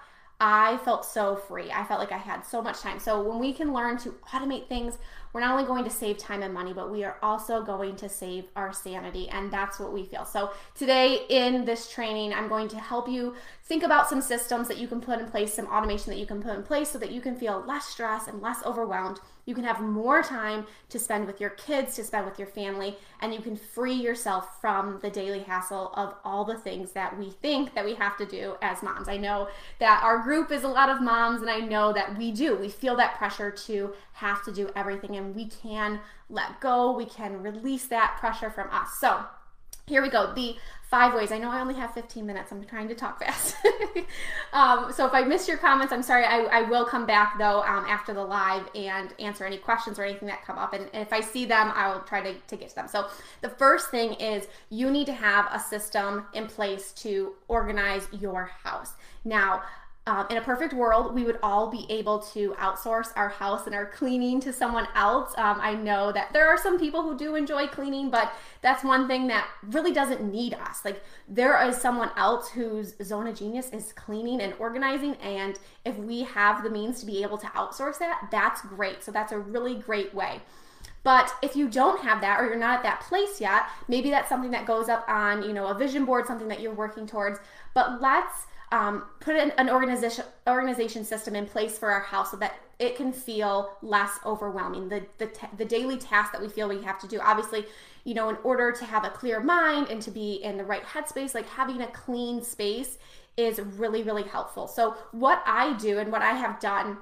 I 0.44 0.78
felt 0.78 1.04
so 1.04 1.36
free. 1.36 1.70
I 1.70 1.84
felt 1.84 2.00
like 2.00 2.10
I 2.10 2.18
had 2.18 2.44
so 2.44 2.60
much 2.60 2.80
time. 2.80 2.98
So 2.98 3.22
when 3.22 3.38
we 3.38 3.52
can 3.52 3.72
learn 3.72 3.96
to 3.98 4.10
automate 4.32 4.66
things, 4.66 4.98
we're 5.32 5.40
not 5.40 5.52
only 5.52 5.64
going 5.64 5.84
to 5.84 5.90
save 5.90 6.18
time 6.18 6.42
and 6.42 6.52
money, 6.52 6.72
but 6.72 6.90
we 6.90 7.04
are 7.04 7.16
also 7.22 7.62
going 7.62 7.94
to 7.96 8.08
save 8.08 8.46
our 8.56 8.72
sanity. 8.72 9.28
And 9.28 9.52
that's 9.52 9.78
what 9.78 9.92
we 9.92 10.04
feel. 10.04 10.24
So 10.24 10.50
today 10.74 11.26
in 11.28 11.64
this 11.64 11.88
training, 11.88 12.34
I'm 12.34 12.48
going 12.48 12.66
to 12.68 12.78
help 12.78 13.08
you 13.08 13.36
think 13.62 13.84
about 13.84 14.08
some 14.08 14.20
systems 14.20 14.66
that 14.66 14.78
you 14.78 14.88
can 14.88 15.00
put 15.00 15.20
in 15.20 15.28
place, 15.28 15.54
some 15.54 15.68
automation 15.68 16.10
that 16.10 16.18
you 16.18 16.26
can 16.26 16.42
put 16.42 16.56
in 16.56 16.64
place 16.64 16.90
so 16.90 16.98
that 16.98 17.12
you 17.12 17.20
can 17.20 17.36
feel 17.36 17.64
less 17.64 17.86
stress 17.86 18.26
and 18.26 18.42
less 18.42 18.64
overwhelmed 18.64 19.20
you 19.44 19.54
can 19.54 19.64
have 19.64 19.80
more 19.80 20.22
time 20.22 20.66
to 20.88 20.98
spend 20.98 21.26
with 21.26 21.40
your 21.40 21.50
kids, 21.50 21.96
to 21.96 22.04
spend 22.04 22.26
with 22.26 22.38
your 22.38 22.48
family, 22.48 22.96
and 23.20 23.34
you 23.34 23.40
can 23.40 23.56
free 23.56 23.94
yourself 23.94 24.60
from 24.60 24.98
the 25.02 25.10
daily 25.10 25.40
hassle 25.40 25.92
of 25.94 26.14
all 26.24 26.44
the 26.44 26.58
things 26.58 26.92
that 26.92 27.18
we 27.18 27.30
think 27.30 27.74
that 27.74 27.84
we 27.84 27.94
have 27.94 28.16
to 28.18 28.26
do 28.26 28.54
as 28.62 28.82
moms. 28.82 29.08
I 29.08 29.16
know 29.16 29.48
that 29.80 30.02
our 30.02 30.18
group 30.18 30.50
is 30.52 30.62
a 30.62 30.68
lot 30.68 30.88
of 30.88 31.02
moms, 31.02 31.42
and 31.42 31.50
I 31.50 31.58
know 31.58 31.92
that 31.92 32.16
we 32.16 32.30
do. 32.30 32.56
We 32.56 32.68
feel 32.68 32.96
that 32.96 33.16
pressure 33.16 33.50
to 33.50 33.92
have 34.14 34.44
to 34.44 34.52
do 34.52 34.70
everything, 34.76 35.16
and 35.16 35.34
we 35.34 35.48
can 35.48 36.00
let 36.28 36.60
go, 36.60 36.92
we 36.92 37.04
can 37.04 37.42
release 37.42 37.86
that 37.86 38.16
pressure 38.18 38.50
from 38.50 38.70
us. 38.70 38.94
So, 38.98 39.24
here 39.86 40.02
we 40.02 40.08
go. 40.08 40.32
The 40.34 40.56
five 40.92 41.14
ways. 41.14 41.32
I 41.32 41.38
know 41.38 41.50
I 41.50 41.58
only 41.58 41.72
have 41.76 41.94
15 41.94 42.26
minutes. 42.26 42.52
I'm 42.52 42.62
trying 42.64 42.86
to 42.88 42.94
talk 42.94 43.18
fast. 43.24 43.56
um, 44.52 44.92
so 44.92 45.06
if 45.06 45.14
I 45.14 45.22
missed 45.22 45.48
your 45.48 45.56
comments, 45.56 45.90
I'm 45.90 46.02
sorry. 46.02 46.26
I, 46.26 46.40
I 46.40 46.62
will 46.68 46.84
come 46.84 47.06
back 47.06 47.38
though 47.38 47.62
um, 47.62 47.86
after 47.88 48.12
the 48.12 48.22
live 48.22 48.68
and 48.74 49.08
answer 49.18 49.46
any 49.46 49.56
questions 49.56 49.98
or 49.98 50.04
anything 50.04 50.28
that 50.28 50.44
come 50.44 50.58
up. 50.58 50.74
And, 50.74 50.90
and 50.92 51.02
if 51.02 51.10
I 51.10 51.20
see 51.20 51.46
them, 51.46 51.72
I 51.74 51.90
will 51.90 52.00
try 52.00 52.20
to, 52.20 52.34
to 52.34 52.56
get 52.56 52.68
to 52.68 52.74
them. 52.74 52.88
So 52.88 53.06
the 53.40 53.48
first 53.48 53.90
thing 53.90 54.12
is 54.14 54.46
you 54.68 54.90
need 54.90 55.06
to 55.06 55.14
have 55.14 55.48
a 55.50 55.58
system 55.58 56.26
in 56.34 56.46
place 56.46 56.92
to 56.96 57.32
organize 57.48 58.06
your 58.12 58.50
house. 58.62 58.92
Now, 59.24 59.62
um, 60.04 60.26
in 60.30 60.36
a 60.36 60.40
perfect 60.40 60.72
world, 60.72 61.14
we 61.14 61.22
would 61.22 61.38
all 61.44 61.70
be 61.70 61.86
able 61.88 62.18
to 62.34 62.54
outsource 62.58 63.12
our 63.14 63.28
house 63.28 63.66
and 63.66 63.74
our 63.74 63.86
cleaning 63.86 64.40
to 64.40 64.52
someone 64.52 64.88
else. 64.96 65.32
Um, 65.36 65.60
I 65.60 65.74
know 65.74 66.10
that 66.10 66.32
there 66.32 66.48
are 66.48 66.58
some 66.58 66.76
people 66.76 67.02
who 67.02 67.16
do 67.16 67.36
enjoy 67.36 67.68
cleaning, 67.68 68.10
but 68.10 68.32
that's 68.62 68.82
one 68.82 69.06
thing 69.06 69.28
that 69.28 69.46
really 69.62 69.92
doesn't 69.92 70.20
need 70.24 70.54
us. 70.54 70.84
Like, 70.84 71.04
there 71.28 71.60
is 71.68 71.76
someone 71.76 72.10
else 72.16 72.48
whose 72.48 72.94
zone 73.00 73.28
of 73.28 73.38
genius 73.38 73.70
is 73.70 73.92
cleaning 73.92 74.40
and 74.40 74.54
organizing. 74.58 75.14
And 75.16 75.56
if 75.84 75.96
we 75.96 76.22
have 76.22 76.64
the 76.64 76.70
means 76.70 76.98
to 77.00 77.06
be 77.06 77.22
able 77.22 77.38
to 77.38 77.46
outsource 77.48 77.98
that, 78.00 78.26
that's 78.32 78.60
great. 78.62 79.04
So, 79.04 79.12
that's 79.12 79.30
a 79.30 79.38
really 79.38 79.76
great 79.76 80.12
way. 80.12 80.40
But 81.04 81.32
if 81.42 81.54
you 81.54 81.68
don't 81.68 82.00
have 82.02 82.20
that 82.22 82.40
or 82.40 82.46
you're 82.46 82.56
not 82.56 82.78
at 82.78 82.82
that 82.84 83.00
place 83.02 83.40
yet, 83.40 83.64
maybe 83.88 84.10
that's 84.10 84.28
something 84.28 84.52
that 84.52 84.66
goes 84.66 84.88
up 84.88 85.04
on, 85.08 85.42
you 85.42 85.52
know, 85.52 85.66
a 85.66 85.74
vision 85.74 86.04
board, 86.04 86.26
something 86.26 86.48
that 86.48 86.60
you're 86.60 86.74
working 86.74 87.06
towards. 87.06 87.38
But 87.74 88.00
let's 88.00 88.46
um, 88.72 89.04
put 89.20 89.36
an, 89.36 89.52
an 89.58 89.70
organization 89.70 90.24
organization 90.48 91.04
system 91.04 91.36
in 91.36 91.46
place 91.46 91.78
for 91.78 91.92
our 91.92 92.00
house 92.00 92.30
so 92.30 92.36
that 92.38 92.54
it 92.78 92.96
can 92.96 93.12
feel 93.12 93.76
less 93.82 94.18
overwhelming. 94.24 94.88
The 94.88 95.04
the, 95.18 95.30
the 95.58 95.64
daily 95.64 95.98
tasks 95.98 96.32
that 96.32 96.40
we 96.40 96.48
feel 96.48 96.68
we 96.68 96.82
have 96.82 96.98
to 97.00 97.06
do. 97.06 97.20
Obviously, 97.20 97.66
you 98.04 98.14
know, 98.14 98.30
in 98.30 98.36
order 98.42 98.72
to 98.72 98.84
have 98.84 99.04
a 99.04 99.10
clear 99.10 99.40
mind 99.40 99.88
and 99.88 100.00
to 100.02 100.10
be 100.10 100.42
in 100.42 100.56
the 100.56 100.64
right 100.64 100.82
headspace, 100.82 101.34
like 101.34 101.48
having 101.48 101.82
a 101.82 101.86
clean 101.88 102.42
space 102.42 102.98
is 103.36 103.60
really 103.60 104.02
really 104.02 104.24
helpful. 104.24 104.66
So 104.66 104.96
what 105.12 105.42
I 105.46 105.74
do 105.74 105.98
and 105.98 106.10
what 106.10 106.22
I 106.22 106.32
have 106.32 106.58
done 106.58 106.96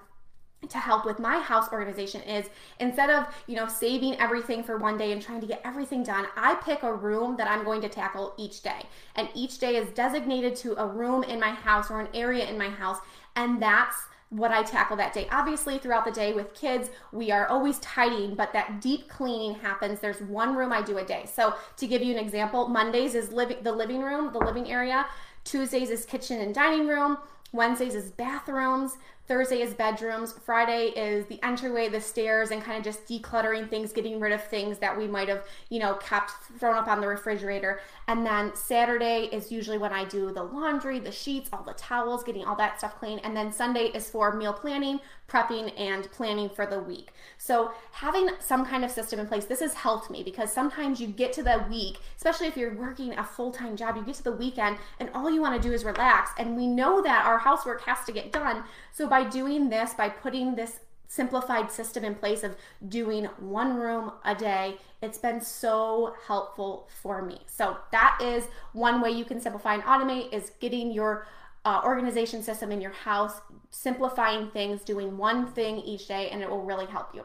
to 0.69 0.79
help 0.79 1.05
with 1.05 1.19
my 1.19 1.39
house 1.39 1.73
organization 1.73 2.21
is 2.23 2.47
instead 2.81 3.09
of 3.09 3.27
you 3.47 3.57
know 3.57 3.67
saving 3.67 4.15
everything 4.21 4.63
for 4.63 4.77
one 4.77 4.99
day 4.99 5.13
and 5.13 5.23
trying 5.23 5.41
to 5.41 5.47
get 5.47 5.61
everything 5.65 6.03
done 6.03 6.27
i 6.37 6.55
pick 6.57 6.83
a 6.83 6.93
room 6.93 7.37
that 7.37 7.49
i'm 7.49 7.65
going 7.65 7.81
to 7.81 7.89
tackle 7.89 8.35
each 8.37 8.63
day 8.63 8.83
and 9.17 9.29
each 9.35 9.59
day 9.59 9.77
is 9.77 9.89
designated 9.93 10.55
to 10.55 10.79
a 10.81 10.87
room 10.87 11.23
in 11.25 11.41
my 11.41 11.51
house 11.51 11.91
or 11.91 12.01
an 12.01 12.09
area 12.13 12.47
in 12.49 12.59
my 12.59 12.69
house 12.69 12.99
and 13.37 13.61
that's 13.61 13.97
what 14.31 14.53
I 14.53 14.63
tackle 14.63 14.97
that 14.97 15.13
day. 15.13 15.27
Obviously, 15.33 15.79
throughout 15.79 16.05
the 16.05 16.13
day 16.13 16.33
with 16.33 16.55
kids, 16.55 16.89
we 17.13 17.33
are 17.33 17.49
always 17.49 17.81
tidying, 17.81 18.37
but 18.37 18.53
that 18.53 18.81
deep 18.81 19.09
cleaning 19.09 19.57
happens. 19.57 19.99
There's 19.99 20.21
one 20.21 20.55
room 20.55 20.73
I 20.73 20.83
do 20.83 20.99
a 20.99 21.05
day. 21.05 21.25
So, 21.33 21.55
to 21.77 21.87
give 21.87 22.01
you 22.01 22.13
an 22.13 22.19
example, 22.19 22.69
Mondays 22.69 23.17
is 23.17 23.33
living 23.33 23.59
the 23.63 23.73
living 23.73 24.03
room, 24.03 24.33
the 24.33 24.39
living 24.39 24.71
area. 24.71 25.07
Tuesdays 25.43 25.91
is 25.91 26.05
kitchen 26.05 26.41
and 26.41 26.55
dining 26.55 26.87
room. 26.87 27.19
Wednesdays 27.53 27.97
is 27.97 28.13
bathrooms. 28.13 28.97
Thursday 29.31 29.63
is 29.63 29.75
bedrooms. 29.75 30.33
Friday 30.45 30.87
is 30.87 31.25
the 31.27 31.41
entryway, 31.45 31.89
the 31.89 32.01
stairs, 32.01 32.51
and 32.51 32.61
kind 32.61 32.77
of 32.77 32.83
just 32.83 33.07
decluttering 33.07 33.71
things, 33.71 33.93
getting 33.93 34.19
rid 34.19 34.33
of 34.33 34.43
things 34.43 34.79
that 34.79 34.99
we 34.99 35.07
might 35.07 35.29
have, 35.29 35.45
you 35.69 35.79
know, 35.79 35.95
kept 35.95 36.33
thrown 36.59 36.75
up 36.75 36.89
on 36.89 37.01
the 37.01 37.07
refrigerator. 37.07 37.81
And 38.09 38.27
then 38.27 38.51
Saturday 38.57 39.29
is 39.31 39.53
usually 39.53 39.79
when 39.79 39.93
I 39.93 40.05
do 40.05 40.33
the 40.33 40.43
laundry, 40.43 40.99
the 40.99 41.13
sheets, 41.13 41.49
all 41.53 41.63
the 41.63 41.75
towels, 41.75 42.25
getting 42.25 42.45
all 42.45 42.57
that 42.57 42.79
stuff 42.79 42.99
clean. 42.99 43.21
And 43.21 43.37
then 43.37 43.53
Sunday 43.53 43.93
is 43.95 44.11
for 44.11 44.35
meal 44.35 44.53
planning, 44.53 44.99
prepping, 45.29 45.73
and 45.79 46.11
planning 46.11 46.49
for 46.49 46.67
the 46.67 46.81
week. 46.81 47.13
So 47.39 47.71
having 47.93 48.31
some 48.41 48.67
kind 48.67 48.85
of 48.85 48.91
system 48.91 49.21
in 49.21 49.29
place, 49.29 49.45
this 49.45 49.61
has 49.61 49.75
helped 49.75 50.11
me 50.11 50.25
because 50.25 50.53
sometimes 50.53 51.01
you 51.01 51.07
get 51.07 51.33
to 51.35 51.45
the 51.45 51.65
week, 51.71 51.99
especially 52.17 52.49
if 52.49 52.57
you're 52.57 52.75
working 52.75 53.17
a 53.17 53.23
full 53.23 53.53
time 53.53 53.77
job, 53.77 53.97
you 53.97 54.03
get 54.03 54.17
to 54.17 54.25
the 54.25 54.33
weekend 54.33 54.79
and 54.99 55.09
all 55.15 55.31
you 55.31 55.41
want 55.41 55.63
to 55.63 55.69
do 55.69 55.73
is 55.73 55.85
relax. 55.85 56.33
And 56.37 56.57
we 56.57 56.67
know 56.67 57.01
that 57.03 57.25
our 57.25 57.39
housework 57.39 57.83
has 57.83 58.05
to 58.07 58.13
get 58.13 58.33
done. 58.33 58.65
So 58.91 59.07
by 59.07 59.20
doing 59.25 59.69
this, 59.69 59.95
by 59.95 60.09
putting 60.09 60.55
this 60.55 60.81
simplified 61.09 61.71
system 61.73 62.05
in 62.05 62.15
place 62.15 62.45
of 62.45 62.57
doing 62.89 63.25
one 63.39 63.75
room 63.75 64.13
a 64.25 64.35
day, 64.35 64.77
it's 65.03 65.19
been 65.19 65.41
so 65.41 66.15
helpful 66.27 66.89
for 67.03 67.21
me. 67.21 67.41
So 67.47 67.77
that 67.91 68.19
is 68.23 68.45
one 68.73 69.01
way 69.01 69.11
you 69.11 69.25
can 69.25 69.41
simplify 69.41 69.75
and 69.75 69.83
automate 69.83 70.33
is 70.33 70.53
getting 70.61 70.93
your 70.93 71.27
uh, 71.65 71.81
organization 71.85 72.43
system 72.43 72.71
in 72.71 72.81
your 72.81 72.93
house, 72.93 73.41
simplifying 73.71 74.51
things, 74.51 74.83
doing 74.83 75.17
one 75.19 75.47
thing 75.53 75.79
each 75.79 76.07
day, 76.07 76.31
and 76.31 76.43
it 76.43 76.49
will 76.49 76.63
really 76.63 76.87
help 76.87 77.15
you. 77.15 77.25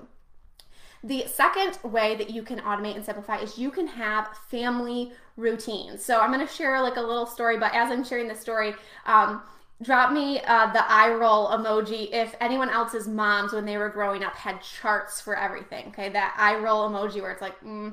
The 1.04 1.28
second 1.28 1.78
way 1.84 2.16
that 2.16 2.32
you 2.32 2.42
can 2.42 2.60
automate 2.62 2.96
and 2.96 3.06
simplify 3.06 3.38
is 3.38 3.60
you 3.60 3.70
can 3.70 3.86
have 3.86 4.36
family 4.50 5.12
routines. 5.38 6.04
So 6.04 6.20
I'm 6.20 6.34
going 6.34 6.46
to 6.46 6.52
share 6.52 6.82
like 6.82 6.96
a 6.96 7.02
little 7.02 7.28
story, 7.28 7.58
but 7.58 7.76
as 7.76 7.92
I'm 7.92 8.04
sharing 8.04 8.28
the 8.28 8.36
story, 8.36 8.74
um, 9.06 9.44
drop 9.82 10.12
me 10.12 10.40
uh, 10.42 10.72
the 10.72 10.92
eye 10.92 11.12
roll 11.12 11.50
emoji 11.50 12.10
if 12.14 12.34
anyone 12.40 12.70
else's 12.70 13.08
moms 13.08 13.52
when 13.52 13.66
they 13.66 13.78
were 13.78 13.90
growing 13.90 14.24
up 14.24 14.34
had 14.34 14.62
charts 14.62 15.20
for 15.20 15.38
everything 15.38 15.88
okay 15.88 16.08
that 16.10 16.34
eye 16.38 16.56
roll 16.56 16.90
emoji 16.90 17.22
where 17.22 17.32
it's 17.32 17.42
like 17.42 17.60
mm. 17.62 17.88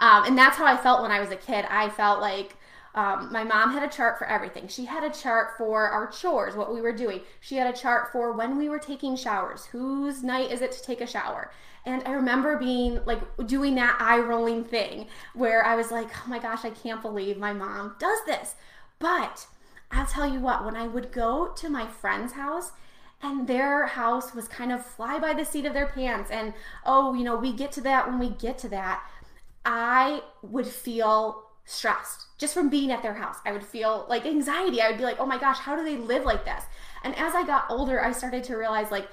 um, 0.00 0.24
and 0.24 0.36
that's 0.36 0.56
how 0.56 0.66
i 0.66 0.76
felt 0.76 1.00
when 1.00 1.12
i 1.12 1.20
was 1.20 1.30
a 1.30 1.36
kid 1.36 1.64
i 1.70 1.88
felt 1.88 2.20
like 2.20 2.56
um, 2.94 3.30
my 3.30 3.44
mom 3.44 3.72
had 3.72 3.84
a 3.84 3.88
chart 3.88 4.18
for 4.18 4.26
everything. 4.26 4.66
She 4.66 4.86
had 4.86 5.04
a 5.04 5.10
chart 5.10 5.56
for 5.56 5.88
our 5.88 6.08
chores, 6.08 6.56
what 6.56 6.74
we 6.74 6.80
were 6.80 6.92
doing. 6.92 7.20
She 7.38 7.54
had 7.54 7.72
a 7.72 7.78
chart 7.78 8.10
for 8.10 8.32
when 8.32 8.58
we 8.58 8.68
were 8.68 8.80
taking 8.80 9.14
showers. 9.14 9.66
Whose 9.66 10.24
night 10.24 10.50
is 10.50 10.62
it 10.62 10.72
to 10.72 10.82
take 10.82 11.00
a 11.00 11.06
shower? 11.06 11.52
And 11.86 12.02
I 12.06 12.12
remember 12.12 12.56
being 12.56 13.00
like 13.04 13.20
doing 13.46 13.76
that 13.76 13.96
eye 14.00 14.18
rolling 14.18 14.64
thing 14.64 15.06
where 15.34 15.64
I 15.64 15.76
was 15.76 15.92
like, 15.92 16.08
oh 16.08 16.28
my 16.28 16.40
gosh, 16.40 16.64
I 16.64 16.70
can't 16.70 17.00
believe 17.00 17.38
my 17.38 17.52
mom 17.52 17.94
does 18.00 18.18
this. 18.26 18.56
But 18.98 19.46
I'll 19.90 20.06
tell 20.06 20.30
you 20.30 20.40
what, 20.40 20.64
when 20.64 20.76
I 20.76 20.86
would 20.86 21.12
go 21.12 21.52
to 21.56 21.68
my 21.68 21.86
friend's 21.86 22.34
house, 22.34 22.72
and 23.20 23.48
their 23.48 23.86
house 23.86 24.34
was 24.34 24.46
kind 24.46 24.70
of 24.70 24.84
fly 24.84 25.18
by 25.18 25.34
the 25.34 25.44
seat 25.44 25.66
of 25.66 25.74
their 25.74 25.88
pants 25.88 26.30
and 26.30 26.54
oh 26.86 27.14
you 27.14 27.24
know 27.24 27.34
we 27.34 27.52
get 27.52 27.72
to 27.72 27.80
that 27.80 28.06
when 28.06 28.16
we 28.16 28.28
get 28.28 28.56
to 28.56 28.68
that 28.68 29.02
i 29.64 30.22
would 30.40 30.68
feel 30.68 31.48
stressed 31.68 32.28
just 32.38 32.54
from 32.54 32.70
being 32.70 32.90
at 32.90 33.02
their 33.02 33.14
house. 33.14 33.36
I 33.44 33.52
would 33.52 33.64
feel 33.64 34.06
like 34.08 34.24
anxiety. 34.24 34.80
I 34.80 34.88
would 34.88 34.96
be 34.96 35.04
like, 35.04 35.18
oh 35.20 35.26
my 35.26 35.38
gosh, 35.38 35.58
how 35.58 35.76
do 35.76 35.84
they 35.84 35.96
live 35.96 36.24
like 36.24 36.44
this? 36.44 36.62
And 37.04 37.14
as 37.16 37.34
I 37.34 37.44
got 37.44 37.66
older, 37.68 38.02
I 38.02 38.12
started 38.12 38.44
to 38.44 38.56
realize 38.56 38.90
like 38.90 39.08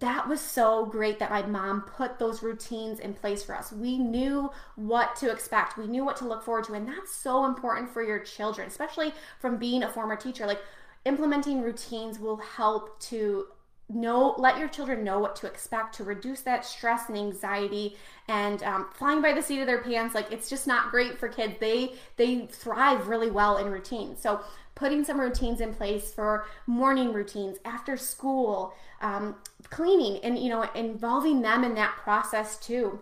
that 0.00 0.28
was 0.28 0.40
so 0.40 0.86
great 0.86 1.18
that 1.18 1.30
my 1.30 1.42
mom 1.42 1.82
put 1.82 2.18
those 2.18 2.42
routines 2.42 3.00
in 3.00 3.12
place 3.12 3.42
for 3.42 3.54
us. 3.54 3.70
We 3.70 3.98
knew 3.98 4.50
what 4.76 5.14
to 5.16 5.30
expect, 5.30 5.76
we 5.76 5.86
knew 5.86 6.04
what 6.04 6.16
to 6.16 6.28
look 6.28 6.42
forward 6.42 6.64
to. 6.64 6.72
And 6.72 6.88
that's 6.88 7.14
so 7.14 7.44
important 7.44 7.90
for 7.90 8.02
your 8.02 8.18
children, 8.18 8.66
especially 8.66 9.12
from 9.40 9.58
being 9.58 9.82
a 9.82 9.88
former 9.88 10.16
teacher. 10.16 10.46
Like, 10.46 10.62
implementing 11.04 11.60
routines 11.60 12.18
will 12.18 12.38
help 12.38 12.98
to 13.00 13.46
know 13.88 14.34
let 14.38 14.58
your 14.58 14.68
children 14.68 15.04
know 15.04 15.18
what 15.18 15.36
to 15.36 15.46
expect 15.46 15.94
to 15.94 16.04
reduce 16.04 16.40
that 16.40 16.64
stress 16.64 17.08
and 17.08 17.18
anxiety 17.18 17.96
and 18.28 18.62
um, 18.62 18.88
flying 18.94 19.20
by 19.20 19.32
the 19.32 19.42
seat 19.42 19.60
of 19.60 19.66
their 19.66 19.82
pants. 19.82 20.14
Like 20.14 20.32
it's 20.32 20.48
just 20.48 20.66
not 20.66 20.90
great 20.90 21.18
for 21.18 21.28
kids. 21.28 21.54
They 21.60 21.94
they 22.16 22.46
thrive 22.46 23.08
really 23.08 23.30
well 23.30 23.58
in 23.58 23.70
routine 23.70 24.16
so 24.16 24.40
putting 24.74 25.04
some 25.04 25.20
routines 25.20 25.60
in 25.60 25.72
place 25.72 26.12
for 26.12 26.46
morning 26.66 27.12
routines 27.12 27.58
after 27.64 27.96
school 27.96 28.74
um, 29.00 29.36
cleaning 29.70 30.18
and 30.24 30.38
you 30.38 30.48
know 30.48 30.62
involving 30.74 31.42
them 31.42 31.64
in 31.64 31.74
that 31.74 31.96
process 31.96 32.58
too. 32.58 33.00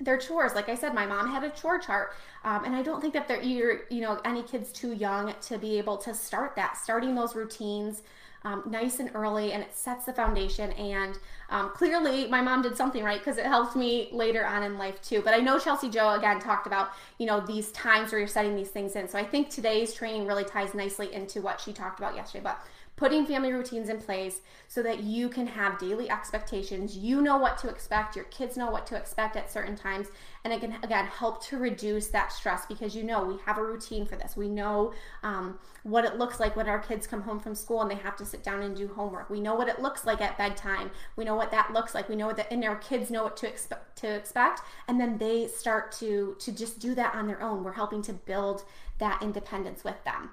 Their 0.00 0.18
chores 0.18 0.56
like 0.56 0.68
i 0.68 0.74
said 0.74 0.92
my 0.92 1.06
mom 1.06 1.30
had 1.30 1.44
a 1.44 1.50
chore 1.50 1.78
chart 1.78 2.14
um, 2.42 2.64
and 2.64 2.74
i 2.74 2.82
don't 2.82 3.00
think 3.00 3.14
that 3.14 3.28
they're 3.28 3.40
you 3.40 4.00
know 4.00 4.20
any 4.24 4.42
kids 4.42 4.72
too 4.72 4.92
young 4.92 5.32
to 5.42 5.56
be 5.56 5.78
able 5.78 5.96
to 5.98 6.12
start 6.12 6.56
that 6.56 6.76
starting 6.76 7.14
those 7.14 7.36
routines 7.36 8.02
um, 8.44 8.62
nice 8.66 9.00
and 9.00 9.10
early 9.14 9.52
and 9.52 9.62
it 9.62 9.74
sets 9.74 10.04
the 10.04 10.12
foundation. 10.12 10.70
And 10.72 11.18
um, 11.50 11.70
clearly, 11.70 12.26
my 12.28 12.42
mom 12.42 12.62
did 12.62 12.76
something 12.76 13.02
right 13.02 13.18
because 13.18 13.38
it 13.38 13.46
helped 13.46 13.74
me 13.74 14.08
later 14.12 14.46
on 14.46 14.62
in 14.62 14.76
life 14.76 15.00
too. 15.02 15.22
But 15.22 15.34
I 15.34 15.38
know 15.38 15.58
Chelsea 15.58 15.88
Joe 15.88 16.10
again 16.14 16.40
talked 16.40 16.66
about 16.66 16.90
you 17.18 17.26
know 17.26 17.40
these 17.40 17.72
times 17.72 18.12
where 18.12 18.18
you're 18.18 18.28
setting 18.28 18.54
these 18.54 18.70
things 18.70 18.96
in. 18.96 19.08
So 19.08 19.18
I 19.18 19.24
think 19.24 19.50
today's 19.50 19.94
training 19.94 20.26
really 20.26 20.44
ties 20.44 20.74
nicely 20.74 21.12
into 21.12 21.40
what 21.40 21.60
she 21.60 21.72
talked 21.72 21.98
about 21.98 22.14
yesterday. 22.14 22.44
But 22.44 22.60
putting 22.96 23.26
family 23.26 23.52
routines 23.52 23.88
in 23.88 23.98
place 23.98 24.40
so 24.68 24.82
that 24.82 25.02
you 25.02 25.28
can 25.28 25.46
have 25.46 25.78
daily 25.78 26.08
expectations. 26.08 26.96
You 26.96 27.20
know 27.20 27.36
what 27.36 27.58
to 27.58 27.68
expect, 27.68 28.14
your 28.14 28.26
kids 28.26 28.56
know 28.56 28.70
what 28.70 28.86
to 28.88 28.96
expect 28.96 29.36
at 29.36 29.50
certain 29.50 29.76
times, 29.76 30.08
and 30.44 30.52
it 30.52 30.60
can 30.60 30.76
again 30.82 31.06
help 31.06 31.44
to 31.46 31.58
reduce 31.58 32.08
that 32.08 32.32
stress 32.32 32.66
because 32.66 32.94
you 32.94 33.02
know 33.02 33.24
we 33.24 33.36
have 33.46 33.58
a 33.58 33.64
routine 33.64 34.06
for 34.06 34.16
this. 34.16 34.36
We 34.36 34.48
know 34.48 34.92
um, 35.22 35.58
what 35.82 36.04
it 36.04 36.18
looks 36.18 36.38
like 36.38 36.54
when 36.54 36.68
our 36.68 36.78
kids 36.78 37.06
come 37.06 37.22
home 37.22 37.40
from 37.40 37.54
school 37.54 37.82
and 37.82 37.90
they 37.90 37.96
have 37.96 38.16
to 38.16 38.24
sit 38.24 38.44
down 38.44 38.62
and 38.62 38.76
do 38.76 38.86
homework. 38.88 39.28
We 39.28 39.40
know 39.40 39.54
what 39.54 39.68
it 39.68 39.80
looks 39.80 40.06
like 40.06 40.20
at 40.20 40.38
bedtime. 40.38 40.90
We 41.16 41.24
know 41.24 41.34
what 41.34 41.50
that 41.50 41.72
looks 41.72 41.94
like. 41.94 42.08
We 42.08 42.16
know 42.16 42.32
that, 42.32 42.52
and 42.52 42.64
our 42.64 42.76
kids 42.76 43.10
know 43.10 43.24
what 43.24 43.36
to 43.38 43.48
expect 43.48 43.96
to 43.98 44.14
expect, 44.14 44.60
and 44.86 45.00
then 45.00 45.18
they 45.18 45.48
start 45.48 45.90
to 45.92 46.36
to 46.38 46.52
just 46.52 46.78
do 46.78 46.94
that 46.94 47.14
on 47.14 47.26
their 47.26 47.42
own. 47.42 47.64
We're 47.64 47.72
helping 47.72 48.02
to 48.02 48.12
build 48.12 48.64
that 48.98 49.20
independence 49.22 49.82
with 49.82 50.02
them. 50.04 50.30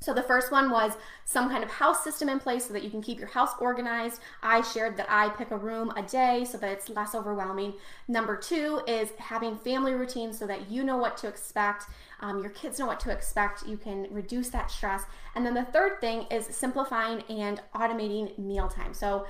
So 0.00 0.12
the 0.12 0.22
first 0.22 0.52
one 0.52 0.70
was 0.70 0.92
some 1.24 1.48
kind 1.48 1.64
of 1.64 1.70
house 1.70 2.04
system 2.04 2.28
in 2.28 2.38
place 2.38 2.66
so 2.66 2.72
that 2.74 2.84
you 2.84 2.90
can 2.90 3.02
keep 3.02 3.18
your 3.18 3.28
house 3.28 3.50
organized. 3.58 4.20
I 4.42 4.60
shared 4.60 4.96
that 4.98 5.06
I 5.08 5.30
pick 5.30 5.50
a 5.50 5.56
room 5.56 5.90
a 5.96 6.02
day 6.02 6.44
so 6.44 6.58
that 6.58 6.70
it's 6.70 6.88
less 6.88 7.14
overwhelming. 7.14 7.74
Number 8.06 8.36
two 8.36 8.82
is 8.86 9.10
having 9.18 9.56
family 9.56 9.94
routines 9.94 10.38
so 10.38 10.46
that 10.46 10.70
you 10.70 10.84
know 10.84 10.98
what 10.98 11.16
to 11.18 11.28
expect. 11.28 11.86
Um, 12.20 12.40
your 12.40 12.50
kids 12.50 12.78
know 12.78 12.86
what 12.86 13.00
to 13.00 13.10
expect. 13.10 13.66
You 13.66 13.78
can 13.78 14.06
reduce 14.10 14.50
that 14.50 14.70
stress. 14.70 15.04
And 15.34 15.46
then 15.46 15.54
the 15.54 15.64
third 15.64 16.00
thing 16.00 16.26
is 16.30 16.46
simplifying 16.46 17.22
and 17.30 17.60
automating 17.74 18.38
mealtime. 18.38 18.92
So 18.92 19.26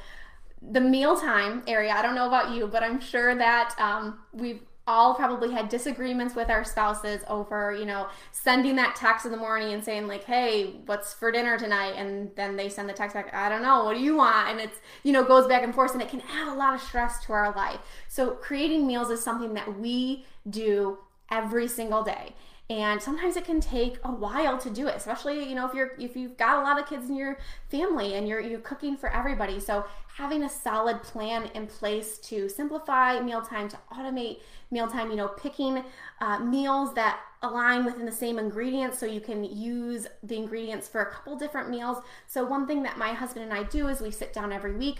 the 0.70 0.80
mealtime 0.80 1.62
area, 1.66 1.92
I 1.92 2.02
don't 2.02 2.14
know 2.14 2.26
about 2.26 2.54
you, 2.54 2.66
but 2.66 2.82
I'm 2.82 3.00
sure 3.00 3.34
that 3.36 3.74
um, 3.78 4.18
we've 4.32 4.60
all 4.86 5.14
probably 5.14 5.50
had 5.50 5.68
disagreements 5.68 6.34
with 6.34 6.48
our 6.48 6.62
spouses 6.62 7.22
over, 7.28 7.74
you 7.74 7.84
know, 7.84 8.08
sending 8.30 8.76
that 8.76 8.94
text 8.94 9.26
in 9.26 9.32
the 9.32 9.36
morning 9.36 9.72
and 9.72 9.82
saying, 9.82 10.06
like, 10.06 10.24
hey, 10.24 10.76
what's 10.86 11.12
for 11.12 11.32
dinner 11.32 11.58
tonight? 11.58 11.94
And 11.96 12.30
then 12.36 12.56
they 12.56 12.68
send 12.68 12.88
the 12.88 12.92
text 12.92 13.14
back, 13.14 13.34
I 13.34 13.48
don't 13.48 13.62
know, 13.62 13.84
what 13.84 13.94
do 13.94 14.00
you 14.00 14.16
want? 14.16 14.50
And 14.50 14.60
it's, 14.60 14.78
you 15.02 15.12
know, 15.12 15.24
goes 15.24 15.46
back 15.46 15.64
and 15.64 15.74
forth 15.74 15.92
and 15.92 16.02
it 16.02 16.08
can 16.08 16.22
add 16.32 16.48
a 16.48 16.54
lot 16.54 16.74
of 16.74 16.80
stress 16.80 17.24
to 17.26 17.32
our 17.32 17.52
life. 17.54 17.80
So 18.08 18.30
creating 18.30 18.86
meals 18.86 19.10
is 19.10 19.22
something 19.22 19.54
that 19.54 19.78
we 19.78 20.24
do 20.48 20.98
every 21.30 21.66
single 21.66 22.04
day 22.04 22.34
and 22.68 23.00
sometimes 23.00 23.36
it 23.36 23.44
can 23.44 23.60
take 23.60 23.98
a 24.02 24.10
while 24.10 24.58
to 24.58 24.68
do 24.68 24.88
it 24.88 24.96
especially 24.96 25.48
you 25.48 25.54
know 25.54 25.68
if 25.68 25.72
you're 25.72 25.92
if 25.98 26.16
you've 26.16 26.36
got 26.36 26.58
a 26.58 26.62
lot 26.62 26.80
of 26.80 26.88
kids 26.88 27.08
in 27.08 27.14
your 27.14 27.38
family 27.70 28.14
and 28.14 28.26
you're 28.28 28.40
you're 28.40 28.60
cooking 28.60 28.96
for 28.96 29.10
everybody. 29.10 29.60
So 29.60 29.84
having 30.16 30.42
a 30.44 30.48
solid 30.48 31.02
plan 31.02 31.50
in 31.54 31.66
place 31.66 32.18
to 32.18 32.48
simplify 32.48 33.20
mealtime 33.20 33.68
to 33.68 33.78
automate 33.92 34.40
mealtime 34.70 35.10
you 35.10 35.16
know 35.16 35.28
picking 35.28 35.84
uh, 36.20 36.38
meals 36.38 36.94
that 36.94 37.20
align 37.42 37.84
within 37.84 38.06
the 38.06 38.12
same 38.12 38.38
ingredients 38.38 38.98
so 38.98 39.06
you 39.06 39.20
can 39.20 39.44
use 39.44 40.06
the 40.22 40.36
ingredients 40.36 40.88
for 40.88 41.02
a 41.02 41.10
couple 41.10 41.36
different 41.36 41.68
meals. 41.70 41.98
So 42.26 42.44
one 42.44 42.66
thing 42.66 42.82
that 42.84 42.98
my 42.98 43.12
husband 43.12 43.44
and 43.44 43.54
i 43.54 43.62
do 43.64 43.88
is 43.88 44.00
we 44.00 44.10
sit 44.10 44.32
down 44.32 44.52
every 44.52 44.74
week 44.76 44.98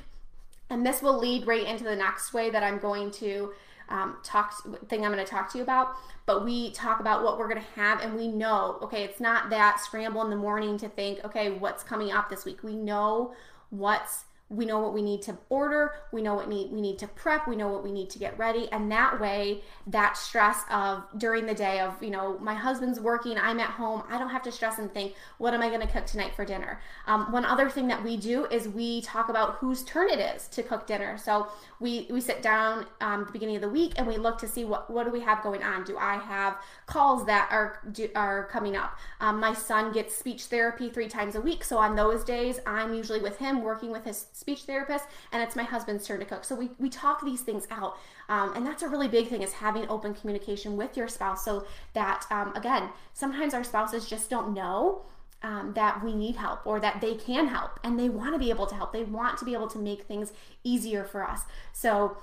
and 0.69 0.85
this 0.85 1.01
will 1.03 1.19
lead 1.19 1.47
right 1.47 1.67
into 1.67 1.85
the 1.85 1.97
next 1.97 2.33
way 2.35 2.51
that 2.51 2.63
i'm 2.63 2.79
going 2.79 3.11
to 3.11 3.53
um, 3.89 4.17
talk 4.23 4.53
thing 4.89 5.05
I'm 5.05 5.13
going 5.13 5.25
to 5.25 5.31
talk 5.31 5.51
to 5.53 5.59
you 5.59 5.65
about. 5.65 5.95
But 6.27 6.45
we 6.45 6.73
talk 6.73 7.01
about 7.01 7.23
what 7.23 7.39
we're 7.39 7.49
going 7.49 7.63
to 7.63 7.81
have, 7.81 8.01
and 8.01 8.17
we 8.17 8.29
know, 8.29 8.79
okay, 8.83 9.05
it's 9.05 9.21
not 9.21 9.51
that 9.51 9.81
scramble 9.81 10.23
in 10.23 10.31
the 10.31 10.37
morning 10.37 10.77
to 10.79 10.89
think, 10.89 11.25
okay, 11.25 11.51
what's 11.51 11.83
coming 11.83 12.11
up 12.11 12.29
this 12.29 12.45
week. 12.45 12.63
We 12.63 12.75
know 12.75 13.35
what's 13.71 14.25
we 14.49 14.65
know 14.65 14.79
what 14.79 14.95
we 14.95 15.03
need 15.03 15.23
to 15.23 15.37
order. 15.49 15.95
We 16.13 16.23
know 16.23 16.35
what 16.35 16.49
need 16.49 16.71
we 16.71 16.81
need 16.81 16.99
to 17.01 17.09
prep. 17.09 17.49
We 17.49 17.57
know 17.57 17.69
what 17.69 17.83
we 17.83 17.91
need 17.91 18.11
to 18.11 18.19
get 18.19 18.39
ready. 18.39 18.71
And 18.71 18.91
that 18.93 19.21
way 19.21 19.63
that 19.89 20.17
stress 20.17 20.63
of 20.71 21.05
during 21.17 21.47
the 21.47 21.55
day 21.55 21.81
of 21.81 22.01
you 22.03 22.11
know 22.11 22.39
my 22.39 22.55
husband's 22.55 23.01
working 23.01 23.39
i'm 23.39 23.61
at 23.61 23.71
home 23.71 24.03
i 24.09 24.19
don't 24.19 24.31
have 24.31 24.43
to 24.43 24.53
stress 24.53 24.79
and 24.79 24.93
think 24.93 25.15
what 25.39 25.55
am 25.55 25.63
i 25.63 25.69
going 25.69 25.81
to 25.81 25.87
cook 25.87 26.07
tonight 26.07 26.33
for 26.35 26.45
dinner? 26.45 26.81
Um, 27.07 27.33
one 27.33 27.45
other 27.45 27.69
thing 27.69 27.89
that 27.89 28.03
we 28.03 28.17
do 28.17 28.47
is 28.47 28.69
we 28.69 29.03
talk 29.03 29.29
about 29.29 29.57
whose 29.57 29.83
turn 29.83 30.09
it 30.11 30.19
is 30.19 30.49
to 30.49 30.63
cook 30.63 30.87
dinner. 30.87 31.19
So 31.19 31.49
we 31.81 32.07
we 32.11 32.21
sit 32.21 32.43
down 32.43 32.87
um, 33.01 33.25
the 33.25 33.33
beginning 33.33 33.57
of 33.57 33.63
the 33.63 33.69
week 33.69 33.95
and 33.97 34.07
we 34.07 34.17
look 34.17 34.39
to 34.39 34.49
see 34.49 34.65
what 34.65 34.91
what 34.91 35.05
do 35.05 35.11
we 35.11 35.21
have 35.21 35.43
going 35.43 35.63
on? 35.63 35.85
Do 35.85 35.97
i 35.99 36.17
have 36.17 36.59
calls 36.87 37.27
that 37.27 37.49
are 37.51 37.81
do, 37.93 38.09
are 38.15 38.47
coming 38.47 38.77
up? 38.77 38.97
Um, 39.21 39.41
my 39.41 39.55
son 39.55 39.93
gets 39.93 40.15
speech 40.15 40.45
therapy 40.45 40.89
three 40.89 41.09
times 41.09 41.35
a 41.35 41.41
week. 41.41 41.65
So 41.65 41.79
on 41.79 41.97
those 41.97 42.23
days 42.23 42.61
i'm 42.67 42.95
usually 42.95 43.21
with 43.21 43.39
him 43.39 43.63
working 43.63 43.91
with 43.91 44.05
his 44.05 44.27
speech 44.37 44.65
therapist, 44.65 45.07
and 45.33 45.43
it's 45.43 45.57
my 45.57 45.63
husband's 45.63 46.07
turn 46.07 46.21
to 46.21 46.27
cook. 46.27 46.45
So 46.45 46.55
we, 46.55 46.71
we 46.79 46.91
talk 46.91 47.25
these 47.25 47.41
things 47.41 47.67
out. 47.71 47.97
Um, 48.29 48.53
and 48.55 48.67
that's 48.67 48.83
a 48.83 48.89
really 48.89 49.09
big 49.09 49.29
thing 49.29 49.43
is 49.43 49.55
having 49.55 49.89
open 49.89 50.13
communication 50.13 50.77
with 50.77 50.97
your 50.97 51.09
spouse 51.09 51.43
so 51.45 51.67
that, 51.95 52.27
um, 52.31 52.55
again, 52.55 52.91
sometimes 53.15 53.55
our 53.55 53.65
spouses 53.65 54.07
just 54.07 54.29
don't 54.29 54.53
know 54.53 55.07
um, 55.43 55.73
that 55.75 56.05
we 56.05 56.15
need 56.15 56.37
help 56.37 56.67
or 56.67 56.81
that 56.81 57.01
they 57.01 57.15
can 57.15 57.49
help 57.49 57.81
and 57.83 57.99
they 57.99 58.11
want 58.11 58.35
to 58.35 58.39
be 58.39 58.51
able 58.51 58.67
to 58.67 58.75
help. 58.75 58.93
They 58.93 59.05
want 59.05 59.39
to 59.39 59.47
be 59.47 59.55
able 59.55 59.69
to 59.69 59.79
make 59.79 60.03
things 60.03 60.33
easier 60.65 61.05
for 61.05 61.27
us. 61.27 61.43
So, 61.73 62.19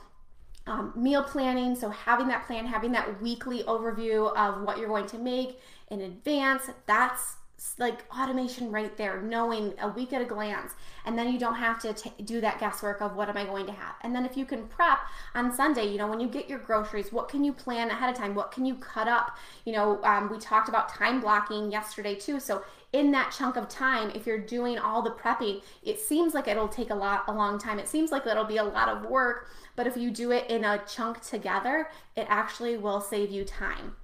um, 0.65 0.93
meal 0.96 1.24
planning, 1.24 1.75
so 1.75 1.89
having 1.89 2.27
that 2.29 2.48
plan, 2.48 2.65
having 2.65 2.93
that 2.93 3.22
weekly 3.22 3.63
overview 3.63 4.34
of 4.38 4.62
what 4.62 4.77
you're 4.77 4.88
going 4.88 5.08
to 5.08 5.17
make 5.17 5.60
in 5.89 6.00
advance, 6.00 6.70
that's 6.86 7.36
like 7.77 8.05
automation 8.13 8.72
right 8.72 8.96
there, 8.98 9.22
knowing 9.22 9.74
a 9.82 9.88
week 9.88 10.13
at 10.13 10.22
a 10.22 10.25
glance. 10.25 10.74
And 11.05 11.17
then 11.17 11.32
you 11.32 11.39
don't 11.39 11.55
have 11.55 11.79
to 11.82 11.93
t- 11.93 12.13
do 12.24 12.41
that 12.41 12.60
guesswork 12.60 13.01
of 13.01 13.15
what 13.15 13.29
am 13.29 13.38
I 13.38 13.46
going 13.46 13.65
to 13.65 13.72
have. 13.72 13.96
And 14.01 14.15
then 14.15 14.25
if 14.25 14.38
you 14.38 14.46
can 14.46 14.67
prep 14.67 15.00
on 15.34 15.53
Sunday, 15.53 15.91
you 15.91 15.98
know, 15.98 16.08
when 16.08 16.20
you 16.20 16.27
get 16.27 16.50
your 16.50 16.60
groceries, 16.60 17.12
what 17.12 17.29
can 17.29 17.43
you 17.43 17.53
plan 17.53 17.89
ahead 17.89 18.10
of 18.10 18.15
time? 18.15 18.36
What 18.36 18.51
can 18.51 18.65
you 18.65 18.75
cut 18.75 19.08
up? 19.08 19.38
You 19.65 19.74
know, 19.74 20.03
um, 20.03 20.29
we 20.29 20.38
talked 20.39 20.70
about 20.70 20.89
time 20.89 21.20
blocking 21.20 21.72
yesterday 21.72 22.15
too. 22.15 22.39
So 22.39 22.63
in 22.91 23.12
that 23.12 23.34
chunk 23.36 23.55
of 23.55 23.67
time, 23.67 24.12
if 24.13 24.27
you're 24.27 24.39
doing 24.39 24.77
all 24.77 25.01
the 25.01 25.12
prepping, 25.12 25.62
it 25.82 26.00
seems 26.00 26.34
like 26.34 26.48
it'll 26.48 26.67
take 26.67 26.91
a 26.91 26.96
lot, 26.96 27.24
a 27.27 27.34
long 27.34 27.58
time. 27.58 27.79
It 27.79 27.88
seems 27.88 28.12
like 28.12 28.27
it'll 28.27 28.43
be 28.46 28.58
a 28.58 28.63
lot 28.63 28.89
of 28.89 29.10
work. 29.10 29.50
But 29.75 29.88
if 29.88 29.98
you 29.98 30.12
do 30.12 30.32
it 30.32 30.50
in 30.50 30.63
a 30.63 30.82
chunk 30.88 31.22
together, 31.22 31.89
it 32.15 32.27
actually 32.29 32.77
will 32.77 33.01
save 33.01 33.32
you 33.32 33.43
time. 33.43 33.96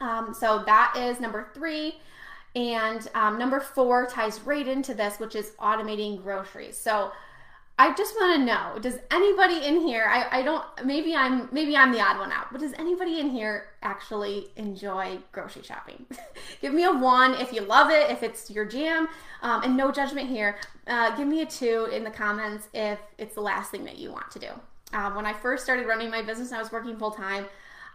Um, 0.00 0.34
so 0.34 0.62
that 0.66 0.94
is 0.96 1.20
number 1.20 1.50
three. 1.54 2.00
And 2.58 3.08
um, 3.14 3.38
number 3.38 3.60
four 3.60 4.06
ties 4.06 4.40
right 4.40 4.66
into 4.66 4.92
this, 4.92 5.20
which 5.20 5.36
is 5.36 5.52
automating 5.60 6.20
groceries. 6.20 6.76
So 6.76 7.12
I 7.78 7.94
just 7.94 8.16
want 8.16 8.36
to 8.36 8.44
know, 8.44 8.80
does 8.80 8.98
anybody 9.12 9.64
in 9.64 9.80
here, 9.80 10.10
I, 10.10 10.40
I 10.40 10.42
don't, 10.42 10.64
maybe 10.84 11.14
I'm, 11.14 11.48
maybe 11.52 11.76
I'm 11.76 11.92
the 11.92 12.00
odd 12.00 12.18
one 12.18 12.32
out, 12.32 12.46
but 12.50 12.60
does 12.60 12.72
anybody 12.72 13.20
in 13.20 13.30
here 13.30 13.68
actually 13.82 14.48
enjoy 14.56 15.18
grocery 15.30 15.62
shopping? 15.62 16.04
give 16.60 16.74
me 16.74 16.82
a 16.82 16.90
one 16.90 17.34
if 17.34 17.52
you 17.52 17.60
love 17.60 17.92
it, 17.92 18.10
if 18.10 18.24
it's 18.24 18.50
your 18.50 18.64
jam, 18.64 19.06
um, 19.42 19.62
and 19.62 19.76
no 19.76 19.92
judgment 19.92 20.28
here. 20.28 20.58
Uh, 20.88 21.16
give 21.16 21.28
me 21.28 21.42
a 21.42 21.46
two 21.46 21.88
in 21.92 22.02
the 22.02 22.10
comments 22.10 22.66
if 22.74 22.98
it's 23.18 23.36
the 23.36 23.40
last 23.40 23.70
thing 23.70 23.84
that 23.84 23.98
you 23.98 24.10
want 24.10 24.32
to 24.32 24.40
do. 24.40 24.48
Um, 24.92 25.14
when 25.14 25.26
I 25.26 25.32
first 25.32 25.62
started 25.62 25.86
running 25.86 26.10
my 26.10 26.22
business, 26.22 26.50
I 26.50 26.58
was 26.58 26.72
working 26.72 26.96
full 26.96 27.12
time. 27.12 27.46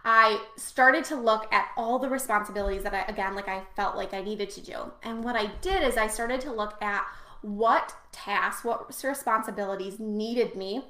I 0.04 0.44
started 0.56 1.04
to 1.06 1.16
look 1.16 1.50
at 1.52 1.70
all 1.76 1.98
the 1.98 2.10
responsibilities 2.10 2.82
that 2.82 2.92
I, 2.92 3.10
again, 3.10 3.34
like 3.34 3.48
I 3.48 3.62
felt 3.74 3.96
like 3.96 4.12
I 4.12 4.20
needed 4.20 4.50
to 4.50 4.60
do. 4.60 4.92
And 5.02 5.24
what 5.24 5.34
I 5.34 5.46
did 5.62 5.82
is 5.82 5.96
I 5.96 6.08
started 6.08 6.40
to 6.42 6.52
look 6.52 6.80
at 6.82 7.04
what 7.40 7.94
tasks, 8.12 8.64
what 8.64 8.88
responsibilities 9.02 9.98
needed 9.98 10.56
me, 10.56 10.84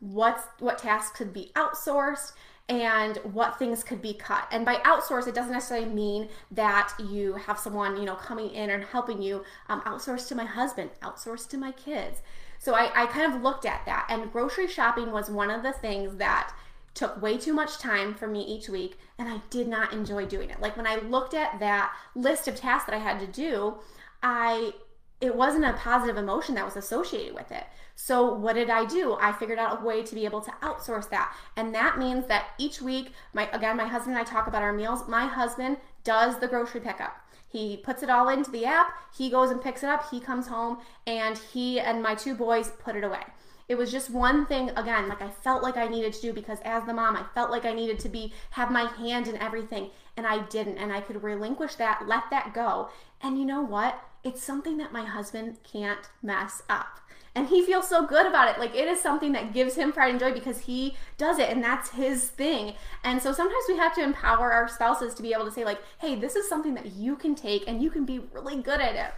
what 0.00 0.38
what 0.58 0.78
tasks 0.78 1.16
could 1.16 1.32
be 1.32 1.52
outsourced, 1.54 2.32
and 2.68 3.16
what 3.18 3.58
things 3.58 3.84
could 3.84 4.02
be 4.02 4.14
cut. 4.14 4.46
And 4.50 4.64
by 4.64 4.76
outsource, 4.76 5.28
it 5.28 5.34
doesn't 5.34 5.52
necessarily 5.52 5.86
mean 5.86 6.28
that 6.50 6.92
you 6.98 7.34
have 7.34 7.58
someone, 7.58 7.96
you 7.96 8.04
know, 8.04 8.16
coming 8.16 8.50
in 8.50 8.70
and 8.70 8.84
helping 8.84 9.22
you. 9.22 9.44
Um, 9.68 9.80
outsource 9.82 10.26
to 10.28 10.34
my 10.34 10.44
husband, 10.44 10.90
outsource 11.02 11.48
to 11.50 11.56
my 11.56 11.72
kids. 11.72 12.20
So 12.58 12.74
I, 12.74 12.90
I 13.02 13.06
kind 13.06 13.32
of 13.32 13.42
looked 13.42 13.66
at 13.66 13.84
that, 13.86 14.06
and 14.08 14.32
grocery 14.32 14.66
shopping 14.66 15.12
was 15.12 15.30
one 15.30 15.50
of 15.50 15.62
the 15.62 15.72
things 15.72 16.16
that 16.16 16.52
took 16.96 17.20
way 17.20 17.36
too 17.36 17.52
much 17.52 17.78
time 17.78 18.14
for 18.14 18.26
me 18.26 18.40
each 18.40 18.68
week 18.68 18.98
and 19.18 19.28
I 19.28 19.42
did 19.50 19.68
not 19.68 19.92
enjoy 19.92 20.24
doing 20.24 20.50
it. 20.50 20.60
Like 20.60 20.76
when 20.76 20.86
I 20.86 20.96
looked 20.96 21.34
at 21.34 21.60
that 21.60 21.92
list 22.14 22.48
of 22.48 22.56
tasks 22.56 22.86
that 22.86 22.96
I 22.96 22.98
had 22.98 23.20
to 23.20 23.26
do, 23.26 23.76
I 24.22 24.72
it 25.20 25.34
wasn't 25.34 25.64
a 25.64 25.72
positive 25.74 26.16
emotion 26.16 26.54
that 26.54 26.64
was 26.64 26.76
associated 26.76 27.34
with 27.34 27.50
it. 27.50 27.64
So 27.94 28.34
what 28.34 28.54
did 28.54 28.68
I 28.68 28.84
do? 28.84 29.16
I 29.18 29.32
figured 29.32 29.58
out 29.58 29.80
a 29.80 29.84
way 29.84 30.02
to 30.02 30.14
be 30.14 30.26
able 30.26 30.42
to 30.42 30.50
outsource 30.62 31.08
that. 31.10 31.34
And 31.56 31.74
that 31.74 31.98
means 31.98 32.26
that 32.26 32.48
each 32.58 32.82
week, 32.82 33.12
my 33.32 33.48
again, 33.52 33.76
my 33.76 33.86
husband 33.86 34.16
and 34.16 34.26
I 34.26 34.30
talk 34.30 34.46
about 34.46 34.62
our 34.62 34.72
meals. 34.72 35.08
My 35.08 35.26
husband 35.26 35.76
does 36.04 36.38
the 36.38 36.48
grocery 36.48 36.80
pickup. 36.80 37.16
He 37.48 37.76
puts 37.76 38.02
it 38.02 38.10
all 38.10 38.28
into 38.28 38.50
the 38.50 38.66
app, 38.66 38.92
he 39.16 39.30
goes 39.30 39.50
and 39.50 39.62
picks 39.62 39.82
it 39.82 39.88
up, 39.88 40.10
he 40.10 40.20
comes 40.20 40.48
home, 40.48 40.78
and 41.06 41.38
he 41.38 41.78
and 41.78 42.02
my 42.02 42.14
two 42.14 42.34
boys 42.34 42.70
put 42.78 42.96
it 42.96 43.04
away. 43.04 43.22
It 43.68 43.76
was 43.76 43.90
just 43.90 44.10
one 44.10 44.46
thing 44.46 44.70
again, 44.76 45.08
like 45.08 45.20
I 45.20 45.28
felt 45.28 45.62
like 45.62 45.76
I 45.76 45.88
needed 45.88 46.12
to 46.12 46.20
do 46.20 46.32
because 46.32 46.58
as 46.64 46.84
the 46.84 46.94
mom, 46.94 47.16
I 47.16 47.24
felt 47.34 47.50
like 47.50 47.64
I 47.64 47.72
needed 47.72 47.98
to 48.00 48.08
be 48.08 48.32
have 48.50 48.70
my 48.70 48.84
hand 48.84 49.26
in 49.26 49.36
everything 49.36 49.90
and 50.16 50.26
I 50.26 50.44
didn't 50.46 50.78
and 50.78 50.92
I 50.92 51.00
could 51.00 51.22
relinquish 51.22 51.74
that, 51.74 52.06
let 52.06 52.30
that 52.30 52.54
go. 52.54 52.90
And 53.20 53.38
you 53.38 53.44
know 53.44 53.62
what? 53.62 54.00
It's 54.22 54.42
something 54.42 54.76
that 54.78 54.92
my 54.92 55.04
husband 55.04 55.58
can't 55.64 56.08
mess 56.22 56.62
up. 56.68 57.00
And 57.34 57.48
he 57.48 57.62
feels 57.62 57.88
so 57.88 58.06
good 58.06 58.24
about 58.24 58.48
it. 58.48 58.60
Like 58.60 58.74
it 58.74 58.86
is 58.86 59.00
something 59.00 59.32
that 59.32 59.52
gives 59.52 59.74
him 59.74 59.92
pride 59.92 60.10
and 60.10 60.20
joy 60.20 60.32
because 60.32 60.60
he 60.60 60.96
does 61.18 61.38
it 61.38 61.50
and 61.50 61.62
that's 61.62 61.90
his 61.90 62.28
thing. 62.28 62.74
And 63.02 63.20
so 63.20 63.32
sometimes 63.32 63.64
we 63.68 63.76
have 63.78 63.94
to 63.96 64.02
empower 64.02 64.52
our 64.52 64.68
spouses 64.68 65.12
to 65.14 65.22
be 65.22 65.32
able 65.32 65.44
to 65.44 65.50
say 65.50 65.64
like, 65.64 65.80
"Hey, 65.98 66.14
this 66.14 66.36
is 66.36 66.48
something 66.48 66.74
that 66.74 66.92
you 66.92 67.16
can 67.16 67.34
take 67.34 67.64
and 67.66 67.82
you 67.82 67.90
can 67.90 68.04
be 68.04 68.20
really 68.20 68.62
good 68.62 68.80
at 68.80 68.94
it." 68.94 69.12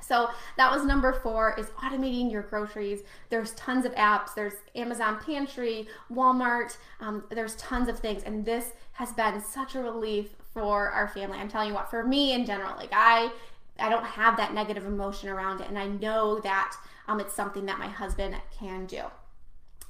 So 0.00 0.30
that 0.56 0.70
was 0.70 0.84
number 0.84 1.12
four 1.12 1.54
is 1.58 1.66
automating 1.82 2.30
your 2.30 2.42
groceries. 2.42 3.00
There's 3.28 3.52
tons 3.52 3.84
of 3.84 3.94
apps. 3.94 4.34
There's 4.34 4.54
Amazon 4.74 5.18
Pantry, 5.24 5.88
Walmart. 6.12 6.76
Um, 7.00 7.24
there's 7.30 7.56
tons 7.56 7.88
of 7.88 7.98
things, 7.98 8.22
and 8.24 8.44
this 8.44 8.72
has 8.92 9.12
been 9.12 9.40
such 9.42 9.74
a 9.74 9.80
relief 9.80 10.30
for 10.52 10.90
our 10.90 11.08
family. 11.08 11.38
I'm 11.38 11.48
telling 11.48 11.68
you 11.68 11.74
what, 11.74 11.90
for 11.90 12.04
me 12.04 12.32
in 12.32 12.44
general, 12.44 12.76
like 12.76 12.90
I, 12.92 13.30
I 13.78 13.88
don't 13.88 14.04
have 14.04 14.36
that 14.36 14.52
negative 14.52 14.86
emotion 14.86 15.28
around 15.28 15.60
it, 15.60 15.68
and 15.68 15.78
I 15.78 15.86
know 15.86 16.40
that 16.40 16.74
um, 17.08 17.20
it's 17.20 17.34
something 17.34 17.66
that 17.66 17.78
my 17.78 17.88
husband 17.88 18.36
can 18.58 18.86
do. 18.86 19.02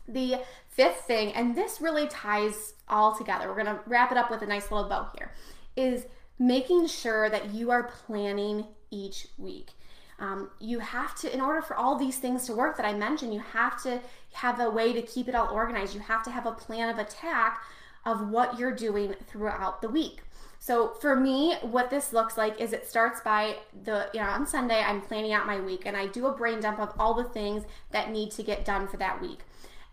The 0.07 0.41
fifth 0.69 1.03
thing, 1.03 1.33
and 1.33 1.57
this 1.57 1.81
really 1.81 2.09
ties 2.09 2.75
all 2.89 3.17
together. 3.17 3.49
We're 3.49 3.63
gonna 3.63 3.81
wrap 3.87 4.11
it 4.13 4.19
up 4.19 4.31
with 4.31 4.43
a 4.43 4.47
nice 4.47 4.71
little 4.71 4.89
bow 4.89 5.09
here. 5.17 5.33
Is 5.77 6.07
making 6.39 6.87
sure 6.87 7.29
that 7.31 7.53
you 7.55 7.71
are 7.71 7.85
planning 7.85 8.67
each 8.91 9.29
week. 9.39 9.71
Um, 10.21 10.51
you 10.61 10.79
have 10.79 11.15
to, 11.21 11.33
in 11.33 11.41
order 11.41 11.63
for 11.63 11.75
all 11.75 11.97
these 11.97 12.19
things 12.19 12.45
to 12.47 12.53
work 12.53 12.77
that 12.77 12.87
I 12.87 12.93
mentioned, 12.93 13.33
you 13.33 13.41
have 13.41 13.83
to 13.83 14.01
have 14.35 14.61
a 14.61 14.71
way 14.71 14.93
to 14.93 15.03
keep 15.03 15.29
it 15.29 15.35
all 15.35 15.49
organized. 15.49 15.95
You 15.95 16.01
have 16.01 16.23
to 16.25 16.31
have 16.31 16.47
a 16.47 16.53
plan 16.53 16.91
of 16.91 16.99
attack 16.99 17.63
of 18.05 18.29
what 18.29 18.59
you're 18.59 18.75
doing 18.75 19.15
throughout 19.27 19.83
the 19.83 19.89
week. 19.89 20.23
So 20.59 20.93
for 21.01 21.17
me, 21.17 21.55
what 21.63 21.89
this 21.89 22.13
looks 22.13 22.37
like 22.37 22.61
is 22.61 22.75
it 22.75 22.87
starts 22.87 23.23
by 23.23 23.57
the, 23.85 24.11
you 24.13 24.21
know, 24.21 24.27
on 24.27 24.47
Sunday, 24.47 24.83
I'm 24.83 25.01
planning 25.01 25.33
out 25.33 25.47
my 25.47 25.59
week 25.59 25.87
and 25.87 25.97
I 25.97 26.07
do 26.07 26.27
a 26.27 26.33
brain 26.33 26.61
dump 26.61 26.79
of 26.79 26.93
all 26.99 27.15
the 27.15 27.25
things 27.25 27.65
that 27.93 28.11
need 28.11 28.31
to 28.33 28.43
get 28.43 28.67
done 28.67 28.87
for 28.87 28.99
that 28.99 29.23
week. 29.23 29.41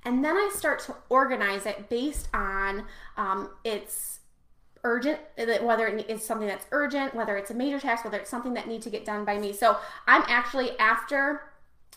And 0.04 0.24
then 0.24 0.36
I 0.36 0.52
start 0.54 0.80
to 0.82 0.96
organize 1.10 1.66
it 1.66 1.90
based 1.90 2.28
on 2.34 2.86
um, 3.16 3.50
its 3.64 4.20
urgent, 4.88 5.20
whether 5.62 5.86
it 5.88 6.10
is 6.10 6.26
something 6.26 6.48
that's 6.48 6.66
urgent, 6.72 7.14
whether 7.14 7.36
it's 7.36 7.52
a 7.52 7.54
major 7.54 7.80
task, 7.80 8.06
whether 8.06 8.18
it's 8.18 8.30
something 8.30 8.54
that 8.54 8.68
needs 8.68 8.86
to 8.86 8.90
get 8.90 9.04
done 9.04 9.26
by 9.26 9.38
me. 9.38 9.52
So 9.52 9.78
I'm 10.08 10.24
actually 10.28 10.80
after 10.80 11.42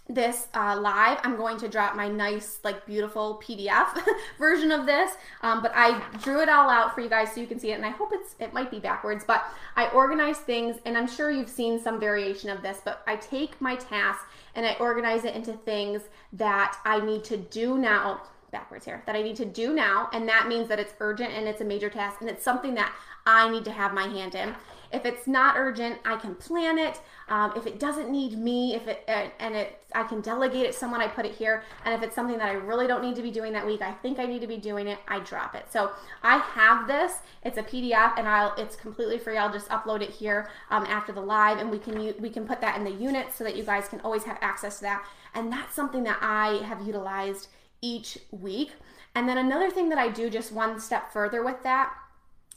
this 0.08 0.48
uh, 0.54 0.76
live 0.80 1.18
i'm 1.22 1.36
going 1.36 1.56
to 1.56 1.68
drop 1.68 1.94
my 1.94 2.08
nice 2.08 2.58
like 2.64 2.84
beautiful 2.84 3.40
pdf 3.44 3.96
version 4.38 4.72
of 4.72 4.84
this 4.84 5.12
um, 5.42 5.62
but 5.62 5.70
i 5.72 6.02
drew 6.20 6.40
it 6.40 6.48
all 6.48 6.68
out 6.68 6.92
for 6.94 7.00
you 7.00 7.08
guys 7.08 7.32
so 7.32 7.40
you 7.40 7.46
can 7.46 7.60
see 7.60 7.70
it 7.70 7.74
and 7.74 7.86
i 7.86 7.90
hope 7.90 8.10
it's 8.12 8.34
it 8.40 8.52
might 8.52 8.72
be 8.72 8.80
backwards 8.80 9.24
but 9.24 9.44
i 9.76 9.86
organize 9.90 10.38
things 10.38 10.78
and 10.84 10.98
i'm 10.98 11.06
sure 11.06 11.30
you've 11.30 11.48
seen 11.48 11.80
some 11.80 12.00
variation 12.00 12.50
of 12.50 12.60
this 12.60 12.80
but 12.84 13.04
i 13.06 13.14
take 13.14 13.60
my 13.60 13.76
task 13.76 14.26
and 14.56 14.66
i 14.66 14.74
organize 14.80 15.24
it 15.24 15.36
into 15.36 15.52
things 15.52 16.02
that 16.32 16.76
i 16.84 16.98
need 16.98 17.22
to 17.22 17.36
do 17.36 17.78
now 17.78 18.20
backwards 18.50 18.84
here 18.84 19.02
that 19.06 19.16
I 19.16 19.22
need 19.22 19.36
to 19.36 19.44
do 19.44 19.74
now. 19.74 20.08
And 20.12 20.28
that 20.28 20.48
means 20.48 20.68
that 20.68 20.78
it's 20.78 20.94
urgent 21.00 21.32
and 21.32 21.48
it's 21.48 21.60
a 21.60 21.64
major 21.64 21.90
task 21.90 22.20
and 22.20 22.28
it's 22.28 22.44
something 22.44 22.74
that 22.74 22.94
I 23.26 23.50
need 23.50 23.64
to 23.64 23.72
have 23.72 23.92
my 23.94 24.06
hand 24.06 24.34
in. 24.34 24.54
If 24.92 25.04
it's 25.04 25.28
not 25.28 25.54
urgent, 25.56 25.98
I 26.04 26.16
can 26.16 26.34
plan 26.34 26.76
it. 26.76 27.00
Um, 27.28 27.52
if 27.54 27.66
it 27.66 27.78
doesn't 27.78 28.10
need 28.10 28.36
me, 28.36 28.74
if 28.74 28.88
it 28.88 29.04
uh, 29.06 29.28
and 29.38 29.54
it, 29.54 29.80
I 29.94 30.02
can 30.02 30.20
delegate 30.20 30.66
it 30.66 30.74
someone. 30.74 31.00
I 31.00 31.06
put 31.06 31.24
it 31.24 31.32
here. 31.32 31.62
And 31.84 31.94
if 31.94 32.02
it's 32.02 32.14
something 32.14 32.38
that 32.38 32.48
I 32.48 32.54
really 32.54 32.88
don't 32.88 33.02
need 33.02 33.14
to 33.14 33.22
be 33.22 33.30
doing 33.30 33.52
that 33.52 33.64
week, 33.64 33.82
I 33.82 33.92
think 33.92 34.18
I 34.18 34.26
need 34.26 34.40
to 34.40 34.48
be 34.48 34.56
doing 34.56 34.88
it. 34.88 34.98
I 35.06 35.20
drop 35.20 35.54
it. 35.54 35.66
So 35.70 35.92
I 36.24 36.38
have 36.38 36.88
this. 36.88 37.18
It's 37.44 37.56
a 37.56 37.62
PDF, 37.62 38.18
and 38.18 38.26
I'll. 38.26 38.52
It's 38.56 38.74
completely 38.74 39.18
free. 39.18 39.36
I'll 39.36 39.52
just 39.52 39.68
upload 39.68 40.02
it 40.02 40.10
here 40.10 40.50
um, 40.70 40.84
after 40.86 41.12
the 41.12 41.20
live, 41.20 41.58
and 41.58 41.70
we 41.70 41.78
can 41.78 42.14
we 42.20 42.30
can 42.30 42.44
put 42.44 42.60
that 42.60 42.76
in 42.76 42.82
the 42.82 42.90
unit 42.90 43.28
so 43.32 43.44
that 43.44 43.54
you 43.54 43.62
guys 43.62 43.88
can 43.88 44.00
always 44.00 44.24
have 44.24 44.38
access 44.40 44.78
to 44.78 44.82
that. 44.82 45.06
And 45.34 45.52
that's 45.52 45.74
something 45.74 46.02
that 46.02 46.18
I 46.20 46.64
have 46.64 46.84
utilized 46.84 47.46
each 47.82 48.18
week. 48.30 48.72
And 49.14 49.28
then 49.28 49.38
another 49.38 49.70
thing 49.70 49.88
that 49.88 49.98
I 49.98 50.08
do 50.08 50.30
just 50.30 50.52
one 50.52 50.78
step 50.80 51.12
further 51.12 51.44
with 51.44 51.62
that 51.62 51.92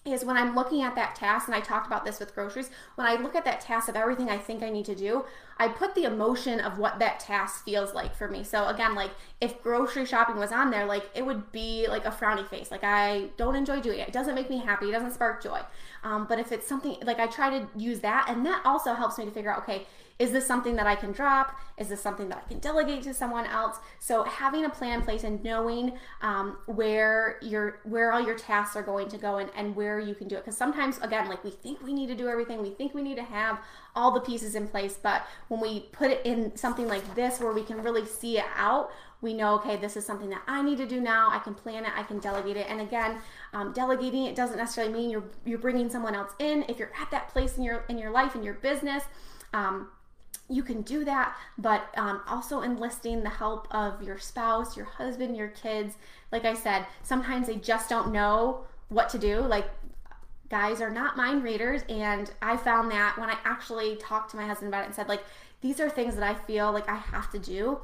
is 0.05 0.25
when 0.25 0.36
I'm 0.36 0.53
looking 0.53 0.81
at 0.81 0.95
that 0.95 1.15
task, 1.15 1.47
and 1.47 1.55
I 1.55 1.62
talked 1.62 1.88
about 1.88 2.03
this 2.03 2.19
with 2.19 2.36
groceries, 2.36 2.69
when 2.95 3.07
I 3.07 3.15
look 3.15 3.36
at 3.36 3.45
that 3.45 3.62
task 3.62 3.88
of 3.88 3.95
everything 3.95 4.29
I 4.29 4.38
think 4.38 4.62
I 4.62 4.69
need 4.69 4.83
to 4.86 4.95
do, 4.95 5.23
I 5.57 5.69
put 5.69 5.95
the 5.95 6.03
emotion 6.03 6.59
of 6.59 6.77
what 6.77 6.99
that 6.99 7.21
task 7.21 7.63
feels 7.63 7.93
like 7.93 8.13
for 8.13 8.27
me. 8.27 8.43
So 8.43 8.67
again, 8.67 8.95
like 8.95 9.12
if 9.39 9.62
grocery 9.63 10.05
shopping 10.05 10.36
was 10.36 10.51
on 10.51 10.71
there, 10.71 10.86
like 10.86 11.09
it 11.15 11.25
would 11.25 11.53
be 11.53 11.88
like 11.88 12.05
a 12.05 12.12
frowny 12.12 12.45
face. 12.45 12.69
Like 12.69 12.83
I 12.83 13.29
don't 13.38 13.55
enjoy 13.55 13.79
doing 13.79 13.99
it. 13.99 14.09
It 14.09 14.13
doesn't 14.13 14.36
make 14.36 14.49
me 14.49 14.57
happy. 14.57 14.89
It 14.89 14.91
doesn't 14.91 15.13
spark 15.13 15.41
joy. 15.41 15.62
Um, 16.03 16.25
but 16.27 16.38
if 16.38 16.51
it's 16.51 16.67
something 16.67 16.97
like 17.03 17.19
I 17.19 17.27
try 17.27 17.57
to 17.57 17.67
use 17.77 18.01
that, 18.01 18.25
and 18.27 18.45
that 18.45 18.62
also 18.65 18.93
helps 18.93 19.17
me 19.17 19.23
to 19.23 19.31
figure 19.31 19.53
out, 19.53 19.59
okay, 19.59 19.88
is 20.19 20.32
this 20.32 20.45
something 20.45 20.76
that 20.76 20.86
I 20.86 20.95
can 20.95 21.12
drop? 21.12 21.60
Is 21.78 21.89
this 21.89 22.02
something 22.02 22.30
that 22.30 22.43
I 22.45 22.47
can 22.47 22.60
delegate 22.60 23.02
to 23.04 23.13
someone 23.13 23.45
else? 23.45 23.78
So 23.99 24.23
having 24.23 24.65
a 24.65 24.69
plan 24.69 24.99
in 24.99 25.02
place 25.02 25.23
and 25.23 25.43
knowing 25.43 25.93
um, 26.21 26.58
where 26.67 27.39
your 27.41 27.80
where 27.84 28.12
all 28.13 28.21
your 28.21 28.38
tasks 28.38 28.76
are 28.76 28.84
going 28.84 29.10
to 29.10 29.17
go 29.17 29.38
and, 29.38 29.49
and 29.56 29.76
where 29.76 29.99
you 29.99 30.13
can 30.13 30.28
do 30.28 30.36
it. 30.36 30.45
Because 30.45 30.58
sometimes 30.58 30.99
again, 30.99 31.28
like 31.28 31.43
we 31.43 31.49
think 31.49 31.82
we 31.82 31.93
need 31.93 32.08
to 32.08 32.15
do 32.15 32.28
everything, 32.28 32.62
we 32.62 32.69
think 32.69 32.93
we 32.93 33.02
need 33.02 33.15
to 33.17 33.23
have 33.23 33.60
all 33.95 34.12
the 34.12 34.21
pieces 34.21 34.56
in 34.56 34.67
place, 34.67 34.97
but 35.02 35.26
when 35.47 35.60
we 35.60 35.82
put 35.91 36.10
it 36.12 36.26
in 36.26 36.56
something 36.56 36.88
like 36.88 37.15
this 37.15 37.39
where 37.39 37.52
we 37.52 37.63
can 37.63 37.82
really 37.82 38.06
see 38.06 38.38
it 38.38 38.45
out, 38.56 38.91
we 39.21 39.34
know 39.34 39.56
okay 39.56 39.78
this 39.78 39.95
is 39.95 40.06
something 40.06 40.30
that 40.30 40.41
i 40.47 40.62
need 40.62 40.78
to 40.78 40.86
do 40.86 40.99
now 40.99 41.30
i 41.32 41.39
can 41.39 41.54
plan 41.54 41.86
it 41.86 41.91
i 41.95 42.04
can 42.04 42.19
delegate 42.19 42.58
it 42.58 42.67
and 42.69 42.82
again 42.82 43.17
um, 43.54 43.71
delegating 43.71 44.26
it 44.26 44.36
doesn't 44.36 44.58
necessarily 44.58 44.93
mean 44.93 45.10
you're 45.10 45.23
you're 45.45 45.58
bringing 45.58 45.89
someone 45.89 46.13
else 46.13 46.34
in 46.39 46.65
if 46.67 46.78
you're 46.78 46.91
at 46.99 47.10
that 47.10 47.30
place 47.30 47.58
in 47.58 47.63
your 47.63 47.86
in 47.88 47.97
your 47.97 48.12
life 48.12 48.36
in 48.36 48.43
your 48.43 48.56
business 48.56 49.04
um, 49.54 49.88
you 50.49 50.62
can 50.63 50.82
do 50.82 51.06
that 51.06 51.36
but 51.58 51.88
um, 51.97 52.21
also 52.27 52.62
enlisting 52.62 53.23
the 53.23 53.29
help 53.29 53.67
of 53.71 54.01
your 54.03 54.19
spouse 54.19 54.75
your 54.75 54.86
husband 54.86 55.36
your 55.36 55.49
kids. 55.49 55.95
Like 56.32 56.45
i 56.45 56.53
said 56.53 56.86
sometimes 57.03 57.47
they 57.47 57.56
just 57.56 57.89
don't 57.89 58.12
know 58.12 58.65
what 58.89 59.10
to 59.10 59.17
do. 59.17 59.39
Like 59.39 59.69
guys 60.49 60.82
are 60.82 60.91
not 60.91 61.17
mind 61.17 61.43
readers 61.43 61.82
and 61.89 62.32
i 62.39 62.56
found 62.56 62.91
that 62.91 63.17
when 63.17 63.27
i 63.27 63.36
actually 63.43 63.95
talked 63.95 64.29
to 64.29 64.38
my 64.38 64.45
husband 64.45 64.67
about 64.67 64.84
it 64.84 64.86
and 64.86 64.93
said 64.93 65.08
like 65.08 65.23
these 65.62 65.79
are 65.79 65.89
things 65.89 66.15
that 66.15 66.23
i 66.23 66.36
feel 66.45 66.71
like 66.71 66.88
i 66.88 66.95
have 66.95 67.32
to 67.32 67.39
do 67.39 67.79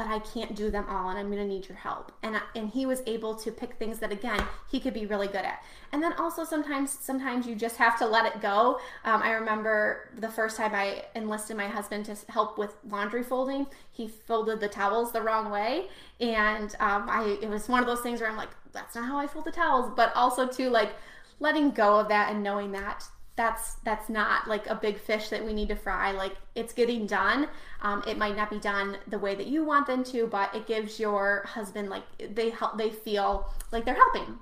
but 0.00 0.08
I 0.08 0.18
can't 0.20 0.56
do 0.56 0.70
them 0.70 0.86
all 0.88 1.10
and 1.10 1.18
I'm 1.18 1.26
going 1.26 1.46
to 1.46 1.46
need 1.46 1.68
your 1.68 1.76
help. 1.76 2.10
And 2.22 2.40
and 2.56 2.70
he 2.70 2.86
was 2.86 3.02
able 3.06 3.34
to 3.34 3.52
pick 3.52 3.74
things 3.74 3.98
that 3.98 4.10
again, 4.10 4.42
he 4.70 4.80
could 4.80 4.94
be 4.94 5.04
really 5.04 5.26
good 5.26 5.44
at. 5.44 5.62
And 5.92 6.02
then 6.02 6.14
also 6.14 6.42
sometimes 6.42 6.90
sometimes 6.90 7.46
you 7.46 7.54
just 7.54 7.76
have 7.76 7.98
to 7.98 8.06
let 8.06 8.24
it 8.24 8.40
go. 8.40 8.80
Um, 9.04 9.22
I 9.22 9.32
remember 9.32 10.08
the 10.16 10.30
first 10.30 10.56
time 10.56 10.74
I 10.74 11.04
enlisted 11.14 11.54
my 11.58 11.68
husband 11.68 12.06
to 12.06 12.16
help 12.32 12.56
with 12.56 12.72
laundry 12.88 13.22
folding, 13.22 13.66
he 13.90 14.08
folded 14.08 14.60
the 14.60 14.68
towels 14.68 15.12
the 15.12 15.20
wrong 15.20 15.50
way 15.50 15.88
and 16.18 16.74
um, 16.80 17.04
I 17.10 17.36
it 17.42 17.50
was 17.50 17.68
one 17.68 17.80
of 17.80 17.86
those 17.86 18.00
things 18.00 18.22
where 18.22 18.30
I'm 18.30 18.38
like 18.38 18.54
that's 18.72 18.94
not 18.94 19.04
how 19.04 19.18
I 19.18 19.26
fold 19.26 19.44
the 19.44 19.52
towels, 19.52 19.92
but 19.94 20.16
also 20.16 20.46
too 20.46 20.70
like 20.70 20.92
letting 21.40 21.72
go 21.72 21.98
of 21.98 22.08
that 22.08 22.32
and 22.32 22.42
knowing 22.42 22.72
that 22.72 23.04
that's 23.36 23.76
that's 23.84 24.08
not 24.08 24.48
like 24.48 24.66
a 24.66 24.74
big 24.74 24.98
fish 24.98 25.28
that 25.28 25.44
we 25.44 25.52
need 25.52 25.68
to 25.68 25.76
fry. 25.76 26.12
Like 26.12 26.36
it's 26.54 26.72
getting 26.72 27.06
done. 27.06 27.48
Um, 27.82 28.02
it 28.06 28.18
might 28.18 28.36
not 28.36 28.50
be 28.50 28.58
done 28.58 28.98
the 29.06 29.18
way 29.18 29.34
that 29.34 29.46
you 29.46 29.64
want 29.64 29.86
them 29.86 30.04
to 30.04 30.26
but 30.26 30.54
it 30.54 30.66
gives 30.66 31.00
your 31.00 31.44
husband 31.46 31.88
like 31.88 32.02
they 32.34 32.50
help 32.50 32.76
they 32.76 32.90
feel 32.90 33.48
like 33.72 33.84
they're 33.84 33.94
helping. 33.94 34.38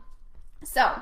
So 0.65 1.01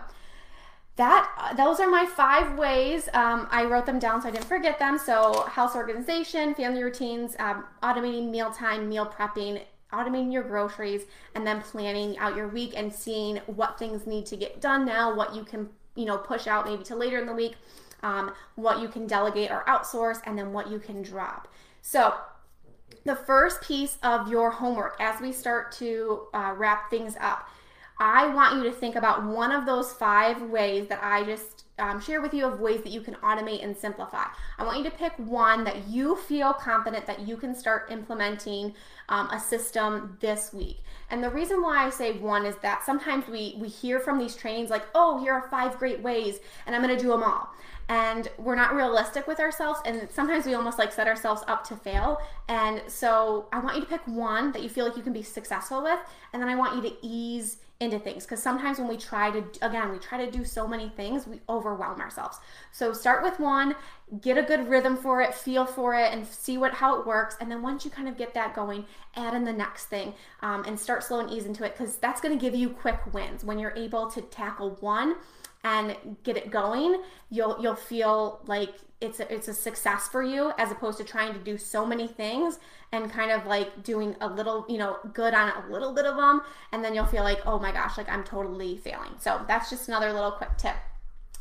that 0.96 1.54
those 1.56 1.80
are 1.80 1.88
my 1.88 2.06
five 2.06 2.58
ways. 2.58 3.08
Um, 3.12 3.48
i 3.50 3.64
wrote 3.64 3.86
them 3.86 3.98
down 3.98 4.20
so 4.20 4.28
i 4.28 4.30
didn't 4.30 4.46
forget 4.46 4.78
them. 4.78 4.98
So 4.98 5.46
house 5.48 5.74
organization 5.74 6.54
family 6.54 6.82
routines 6.82 7.36
um, 7.38 7.64
automating 7.82 8.30
mealtime 8.30 8.88
meal 8.88 9.06
prepping 9.06 9.62
automating 9.92 10.32
your 10.32 10.42
groceries 10.42 11.02
and 11.34 11.46
then 11.46 11.62
planning 11.62 12.18
out 12.18 12.36
your 12.36 12.48
week 12.48 12.72
and 12.76 12.92
seeing 12.92 13.36
what 13.46 13.78
things 13.78 14.06
need 14.06 14.26
to 14.26 14.36
get 14.36 14.60
done 14.60 14.84
now 14.84 15.14
what 15.14 15.34
you 15.34 15.44
can 15.44 15.68
you 15.96 16.04
know 16.04 16.18
push 16.18 16.46
out 16.46 16.66
maybe 16.66 16.84
to 16.84 16.94
later 16.94 17.18
in 17.18 17.26
the 17.26 17.34
week 17.34 17.56
um, 18.02 18.32
what 18.54 18.80
you 18.80 18.88
can 18.88 19.06
delegate 19.06 19.50
or 19.50 19.64
outsource, 19.66 20.20
and 20.26 20.38
then 20.38 20.52
what 20.52 20.70
you 20.70 20.78
can 20.78 21.02
drop. 21.02 21.48
So, 21.82 22.14
the 23.04 23.16
first 23.16 23.62
piece 23.62 23.98
of 24.02 24.28
your 24.28 24.50
homework 24.50 24.96
as 25.00 25.20
we 25.20 25.32
start 25.32 25.72
to 25.72 26.26
uh, 26.32 26.54
wrap 26.56 26.90
things 26.90 27.16
up, 27.20 27.48
I 27.98 28.28
want 28.28 28.56
you 28.56 28.64
to 28.64 28.72
think 28.72 28.96
about 28.96 29.24
one 29.24 29.52
of 29.52 29.66
those 29.66 29.92
five 29.92 30.42
ways 30.42 30.88
that 30.88 31.00
I 31.02 31.24
just 31.24 31.64
um, 31.78 32.00
share 32.00 32.20
with 32.20 32.32
you 32.32 32.46
of 32.46 32.60
ways 32.60 32.82
that 32.82 32.90
you 32.90 33.00
can 33.00 33.14
automate 33.16 33.62
and 33.62 33.76
simplify. 33.76 34.24
I 34.58 34.64
want 34.64 34.78
you 34.78 34.84
to 34.84 34.90
pick 34.90 35.12
one 35.18 35.64
that 35.64 35.88
you 35.88 36.16
feel 36.16 36.52
confident 36.52 37.06
that 37.06 37.20
you 37.20 37.36
can 37.36 37.54
start 37.54 37.90
implementing 37.90 38.74
um, 39.08 39.28
a 39.30 39.38
system 39.38 40.16
this 40.20 40.52
week. 40.52 40.78
And 41.10 41.22
the 41.22 41.30
reason 41.30 41.62
why 41.62 41.84
I 41.84 41.90
say 41.90 42.12
one 42.12 42.46
is 42.46 42.56
that 42.62 42.84
sometimes 42.84 43.26
we 43.28 43.56
we 43.58 43.68
hear 43.68 44.00
from 44.00 44.18
these 44.18 44.34
trainings 44.34 44.70
like, 44.70 44.84
oh, 44.94 45.20
here 45.20 45.32
are 45.32 45.48
five 45.50 45.78
great 45.78 46.00
ways, 46.00 46.40
and 46.66 46.74
I'm 46.74 46.82
going 46.82 46.96
to 46.96 47.02
do 47.02 47.10
them 47.10 47.22
all 47.22 47.50
and 47.88 48.28
we're 48.38 48.56
not 48.56 48.74
realistic 48.74 49.26
with 49.26 49.38
ourselves 49.38 49.80
and 49.84 50.08
sometimes 50.10 50.44
we 50.44 50.54
almost 50.54 50.78
like 50.78 50.92
set 50.92 51.06
ourselves 51.06 51.42
up 51.46 51.62
to 51.64 51.76
fail 51.76 52.20
and 52.48 52.82
so 52.88 53.46
i 53.52 53.58
want 53.58 53.76
you 53.76 53.80
to 53.82 53.86
pick 53.86 54.04
one 54.06 54.50
that 54.52 54.62
you 54.62 54.68
feel 54.68 54.84
like 54.84 54.96
you 54.96 55.02
can 55.02 55.12
be 55.12 55.22
successful 55.22 55.82
with 55.82 56.00
and 56.32 56.42
then 56.42 56.48
i 56.48 56.54
want 56.54 56.74
you 56.74 56.90
to 56.90 56.96
ease 57.00 57.58
into 57.80 57.98
things. 57.98 58.24
Because 58.24 58.42
sometimes 58.42 58.78
when 58.78 58.88
we 58.88 58.96
try 58.96 59.30
to 59.30 59.44
again 59.62 59.90
we 59.90 59.98
try 59.98 60.24
to 60.24 60.30
do 60.30 60.44
so 60.44 60.66
many 60.66 60.88
things 60.90 61.26
we 61.26 61.40
overwhelm 61.48 62.00
ourselves. 62.00 62.38
So 62.72 62.92
start 62.92 63.22
with 63.22 63.38
one 63.38 63.74
get 64.20 64.38
a 64.38 64.42
good 64.42 64.68
rhythm 64.68 64.96
for 64.96 65.20
it 65.20 65.34
feel 65.34 65.66
for 65.66 65.94
it 65.94 66.12
and 66.12 66.26
see 66.26 66.58
what 66.58 66.72
how 66.74 66.98
it 66.98 67.06
works. 67.06 67.36
And 67.40 67.50
then 67.50 67.62
once 67.62 67.84
you 67.84 67.90
kind 67.90 68.08
of 68.08 68.16
get 68.16 68.34
that 68.34 68.54
going 68.54 68.84
add 69.16 69.34
in 69.34 69.44
the 69.44 69.52
next 69.52 69.86
thing 69.86 70.14
um, 70.40 70.64
and 70.64 70.78
start 70.78 71.02
slow 71.02 71.20
and 71.20 71.30
ease 71.30 71.44
into 71.44 71.64
it. 71.64 71.76
Because 71.76 71.96
that's 71.96 72.20
going 72.20 72.36
to 72.36 72.40
give 72.40 72.54
you 72.54 72.70
quick 72.70 73.12
wins. 73.12 73.44
When 73.44 73.58
you're 73.58 73.74
able 73.76 74.08
to 74.10 74.20
tackle 74.22 74.76
one 74.80 75.16
and 75.64 75.96
get 76.22 76.36
it 76.36 76.50
going, 76.50 77.02
you'll 77.30 77.58
you'll 77.60 77.74
feel 77.74 78.40
like 78.46 78.74
it's 79.06 79.20
a, 79.20 79.32
it's 79.32 79.48
a 79.48 79.54
success 79.54 80.08
for 80.08 80.22
you 80.22 80.52
as 80.58 80.70
opposed 80.70 80.98
to 80.98 81.04
trying 81.04 81.32
to 81.32 81.38
do 81.38 81.56
so 81.56 81.86
many 81.86 82.06
things 82.06 82.58
and 82.92 83.10
kind 83.10 83.30
of 83.30 83.46
like 83.46 83.82
doing 83.82 84.16
a 84.20 84.28
little, 84.28 84.66
you 84.68 84.78
know, 84.78 84.98
good 85.12 85.34
on 85.34 85.52
a 85.64 85.72
little 85.72 85.92
bit 85.92 86.04
of 86.04 86.16
them 86.16 86.42
and 86.72 86.84
then 86.84 86.94
you'll 86.94 87.06
feel 87.06 87.22
like, 87.22 87.40
"Oh 87.46 87.58
my 87.58 87.72
gosh, 87.72 87.96
like 87.96 88.08
I'm 88.08 88.24
totally 88.24 88.76
failing." 88.76 89.12
So, 89.18 89.40
that's 89.48 89.70
just 89.70 89.88
another 89.88 90.12
little 90.12 90.32
quick 90.32 90.56
tip. 90.58 90.76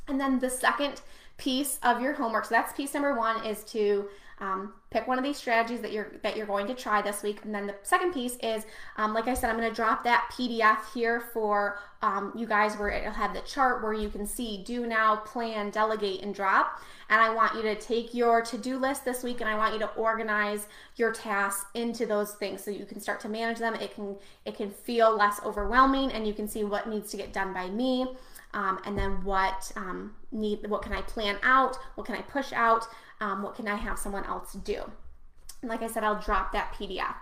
And 0.08 0.20
then 0.20 0.40
the 0.40 0.50
second 0.50 1.02
piece 1.38 1.80
of 1.84 2.02
your 2.02 2.14
homework, 2.14 2.46
so 2.46 2.56
that's 2.56 2.74
piece 2.74 2.94
number 2.94 3.14
1 3.18 3.46
is 3.46 3.64
to 3.66 4.08
um, 4.40 4.74
pick 4.90 5.08
one 5.08 5.18
of 5.18 5.24
these 5.24 5.38
strategies 5.38 5.82
that 5.82 5.94
you're 5.94 6.12
that 6.22 6.36
you're 6.36 6.46
going 6.46 6.68
to 6.68 6.74
try 6.74 7.02
this 7.02 7.24
week, 7.24 7.40
and 7.44 7.56
then 7.56 7.68
the 7.68 7.76
second 7.84 8.14
piece 8.14 8.36
is, 8.44 8.66
um, 8.98 9.14
like 9.14 9.28
I 9.28 9.34
said, 9.34 9.50
I'm 9.50 9.58
going 9.58 9.70
to 9.70 9.76
drop 9.76 10.04
that 10.04 10.30
PDF 10.32 10.94
here 10.94 11.22
for 11.34 11.80
um, 12.02 12.34
you 12.36 12.46
guys, 12.46 12.76
where 12.76 12.90
it'll 12.90 13.14
have 13.14 13.34
the 13.34 13.42
chart 13.42 13.82
where 13.82 13.94
you 13.94 14.10
can 14.10 14.28
see 14.28 14.62
do 14.64 14.86
now, 14.86 15.18
plan, 15.18 15.70
delegate, 15.70 16.22
and 16.22 16.36
drop. 16.36 16.82
And 17.10 17.22
I 17.22 17.34
want 17.34 17.56
you 17.56 17.62
to 17.62 17.76
take 17.76 18.14
your 18.14 18.42
to-do 18.42 18.78
list 18.78 19.06
this 19.06 19.24
week, 19.24 19.40
and 19.40 19.50
I 19.50 19.56
want 19.56 19.74
you 19.74 19.80
to 19.80 19.90
organize 19.94 20.68
your 20.98 21.14
tasks 21.14 21.68
into 21.74 22.06
those 22.06 22.34
things 22.34 22.64
so 22.64 22.72
you 22.72 22.86
can 22.86 23.00
start 23.00 23.20
to 23.22 23.30
manage 23.30 23.60
them. 23.60 23.76
It 23.76 23.96
can 23.96 24.18
it 24.44 24.56
can 24.56 24.70
feel 24.70 25.16
less 25.16 25.40
overwhelming, 25.46 26.12
and 26.12 26.28
you 26.28 26.34
can 26.34 26.48
see 26.48 26.64
what 26.66 26.90
needs 26.90 27.10
to 27.12 27.18
get 27.18 27.32
done 27.32 27.54
by 27.54 27.70
me. 27.70 28.08
Um, 28.56 28.80
and 28.86 28.98
then 28.98 29.24
what 29.24 29.72
um, 29.76 30.16
need 30.32 30.68
what 30.68 30.82
can 30.82 30.94
I 30.94 31.02
plan 31.02 31.38
out? 31.44 31.78
What 31.96 32.08
can 32.08 32.16
I 32.16 32.22
push 32.22 32.54
out? 32.54 32.88
Um, 33.20 33.44
what 33.44 33.56
can 33.56 33.68
I 33.68 33.76
have 33.76 34.00
someone 34.00 34.26
else 34.26 34.54
do? 34.54 34.82
And 35.62 35.70
like 35.70 35.84
I 35.84 35.88
said, 35.88 36.04
I'll 36.04 36.20
drop 36.20 36.52
that 36.54 36.74
PDF. 36.74 37.16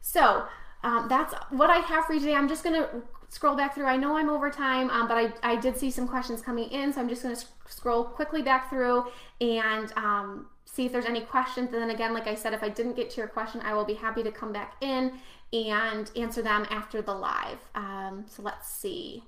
So 0.00 0.46
um, 0.82 1.06
that's 1.08 1.32
what 1.50 1.70
I 1.70 1.76
have 1.76 2.04
for 2.06 2.14
you 2.14 2.20
today. 2.20 2.34
I'm 2.34 2.48
just 2.48 2.64
going 2.64 2.80
to 2.80 2.88
scroll 3.28 3.56
back 3.56 3.74
through. 3.74 3.86
I 3.86 3.96
know 3.96 4.16
I'm 4.16 4.28
over 4.28 4.50
time, 4.50 4.90
um, 4.90 5.06
but 5.06 5.16
I, 5.16 5.32
I 5.42 5.56
did 5.56 5.76
see 5.76 5.90
some 5.90 6.08
questions 6.08 6.42
coming 6.42 6.68
in, 6.70 6.92
so 6.92 7.00
I'm 7.00 7.08
just 7.08 7.22
going 7.22 7.36
to 7.36 7.44
scroll 7.68 8.04
quickly 8.04 8.42
back 8.42 8.68
through 8.68 9.06
and 9.40 9.92
um, 9.96 10.46
see 10.64 10.86
if 10.86 10.92
there's 10.92 11.04
any 11.04 11.20
questions. 11.20 11.72
And 11.72 11.82
then 11.82 11.90
again, 11.90 12.12
like 12.12 12.26
I 12.26 12.34
said, 12.34 12.52
if 12.52 12.62
I 12.62 12.68
didn't 12.68 12.94
get 12.94 13.10
to 13.10 13.16
your 13.18 13.28
question, 13.28 13.60
I 13.60 13.74
will 13.74 13.84
be 13.84 13.94
happy 13.94 14.22
to 14.22 14.32
come 14.32 14.52
back 14.52 14.74
in 14.80 15.12
and 15.52 16.10
answer 16.16 16.42
them 16.42 16.66
after 16.70 17.02
the 17.02 17.14
live. 17.14 17.58
Um, 17.74 18.24
so 18.28 18.42
let's 18.42 18.68
see. 18.68 19.24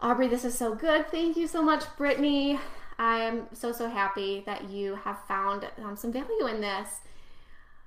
Aubree, 0.00 0.28
this 0.28 0.44
is 0.44 0.56
so 0.56 0.74
good. 0.74 1.08
Thank 1.08 1.36
you 1.36 1.46
so 1.46 1.62
much, 1.62 1.84
Brittany. 1.96 2.60
I 2.98 3.18
am 3.20 3.46
so, 3.54 3.72
so 3.72 3.88
happy 3.88 4.42
that 4.46 4.68
you 4.68 4.94
have 4.96 5.18
found 5.26 5.66
um, 5.82 5.96
some 5.96 6.12
value 6.12 6.46
in 6.46 6.60
this. 6.60 7.00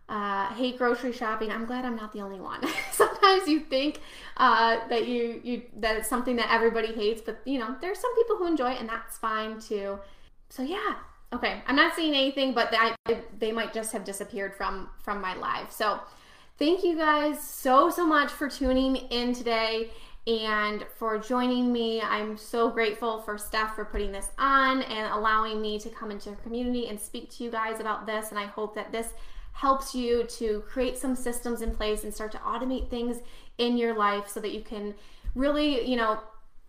Uh, 0.07 0.51
hate 0.55 0.79
grocery 0.79 1.13
shopping. 1.13 1.51
I'm 1.51 1.65
glad 1.65 1.85
I'm 1.85 1.95
not 1.95 2.11
the 2.11 2.21
only 2.21 2.39
one. 2.39 2.61
Sometimes 2.91 3.47
you 3.47 3.59
think 3.59 4.01
uh, 4.37 4.79
that 4.89 5.07
you 5.07 5.39
you 5.43 5.61
that 5.77 5.97
it's 5.97 6.09
something 6.09 6.35
that 6.37 6.51
everybody 6.51 6.93
hates, 6.93 7.21
but 7.21 7.39
you 7.45 7.59
know 7.59 7.75
there's 7.79 7.99
some 7.99 8.15
people 8.15 8.37
who 8.37 8.47
enjoy 8.47 8.71
it, 8.71 8.79
and 8.79 8.89
that's 8.89 9.19
fine 9.19 9.59
too. 9.59 9.99
So 10.49 10.63
yeah, 10.63 10.95
okay. 11.31 11.61
I'm 11.67 11.75
not 11.75 11.95
seeing 11.95 12.15
anything, 12.15 12.55
but 12.55 12.75
they, 13.05 13.19
they 13.37 13.51
might 13.51 13.71
just 13.71 13.91
have 13.91 14.03
disappeared 14.03 14.55
from 14.55 14.89
from 15.03 15.21
my 15.21 15.35
live. 15.35 15.71
So 15.71 15.99
thank 16.57 16.83
you 16.83 16.97
guys 16.97 17.39
so 17.43 17.91
so 17.91 18.03
much 18.03 18.31
for 18.31 18.49
tuning 18.49 18.95
in 18.95 19.35
today 19.35 19.91
and 20.27 20.85
for 20.97 21.17
joining 21.17 21.71
me. 21.71 22.01
I'm 22.01 22.37
so 22.37 22.69
grateful 22.69 23.21
for 23.21 23.37
Steph 23.37 23.75
for 23.75 23.85
putting 23.85 24.11
this 24.11 24.29
on 24.37 24.81
and 24.83 25.13
allowing 25.13 25.61
me 25.61 25.79
to 25.79 25.89
come 25.89 26.11
into 26.11 26.29
your 26.29 26.39
community 26.39 26.87
and 26.87 26.99
speak 26.99 27.29
to 27.31 27.43
you 27.43 27.51
guys 27.51 27.79
about 27.79 28.05
this. 28.05 28.29
And 28.29 28.39
I 28.39 28.45
hope 28.45 28.75
that 28.75 28.91
this 28.91 29.13
helps 29.53 29.93
you 29.93 30.23
to 30.23 30.61
create 30.67 30.97
some 30.97 31.15
systems 31.15 31.61
in 31.61 31.71
place 31.71 32.03
and 32.03 32.13
start 32.13 32.31
to 32.31 32.37
automate 32.39 32.89
things 32.89 33.17
in 33.57 33.77
your 33.77 33.93
life 33.95 34.27
so 34.27 34.39
that 34.39 34.53
you 34.53 34.61
can 34.61 34.93
really, 35.35 35.87
you 35.89 35.95
know, 35.95 36.19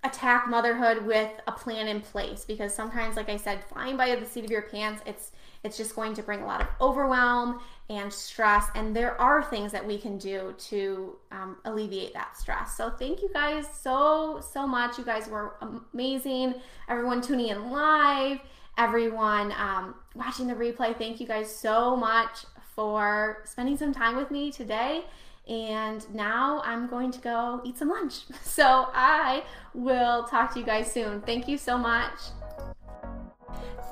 attack 0.02 0.48
motherhood 0.48 1.04
with 1.04 1.30
a 1.46 1.52
plan 1.52 1.86
in 1.86 2.00
place 2.00 2.44
because 2.46 2.74
sometimes 2.74 3.16
like 3.16 3.28
I 3.28 3.36
said, 3.36 3.62
flying 3.64 3.96
by 3.96 4.14
the 4.16 4.24
seat 4.24 4.44
of 4.44 4.50
your 4.50 4.62
pants, 4.62 5.02
it's 5.06 5.32
it's 5.62 5.76
just 5.76 5.94
going 5.94 6.14
to 6.14 6.22
bring 6.22 6.40
a 6.40 6.46
lot 6.46 6.62
of 6.62 6.68
overwhelm 6.80 7.60
and 7.90 8.10
stress. 8.10 8.68
And 8.74 8.96
there 8.96 9.20
are 9.20 9.42
things 9.42 9.72
that 9.72 9.86
we 9.86 9.98
can 9.98 10.16
do 10.16 10.54
to 10.56 11.18
um, 11.30 11.58
alleviate 11.66 12.14
that 12.14 12.38
stress. 12.38 12.74
So, 12.74 12.88
thank 12.88 13.20
you 13.20 13.28
guys 13.30 13.66
so, 13.70 14.40
so 14.40 14.66
much. 14.66 14.96
You 14.96 15.04
guys 15.04 15.28
were 15.28 15.56
amazing. 15.92 16.54
Everyone 16.88 17.20
tuning 17.20 17.48
in 17.48 17.70
live 17.70 18.40
everyone 18.78 19.52
um, 19.58 19.94
watching 20.14 20.46
the 20.46 20.54
replay, 20.54 20.96
thank 20.96 21.20
you 21.20 21.26
guys 21.26 21.54
so 21.54 21.94
much 21.94 22.46
for 22.74 23.42
spending 23.44 23.76
some 23.76 23.92
time 23.92 24.16
with 24.16 24.30
me 24.30 24.50
today. 24.50 25.04
And 25.46 26.12
now 26.14 26.62
I'm 26.64 26.86
going 26.86 27.10
to 27.10 27.20
go 27.20 27.60
eat 27.64 27.76
some 27.76 27.88
lunch. 27.88 28.22
So 28.42 28.88
I 28.94 29.42
will 29.74 30.24
talk 30.24 30.52
to 30.54 30.60
you 30.60 30.64
guys 30.64 30.90
soon. 30.90 31.20
Thank 31.22 31.46
you 31.46 31.58
so 31.58 31.76
much. 31.76 32.12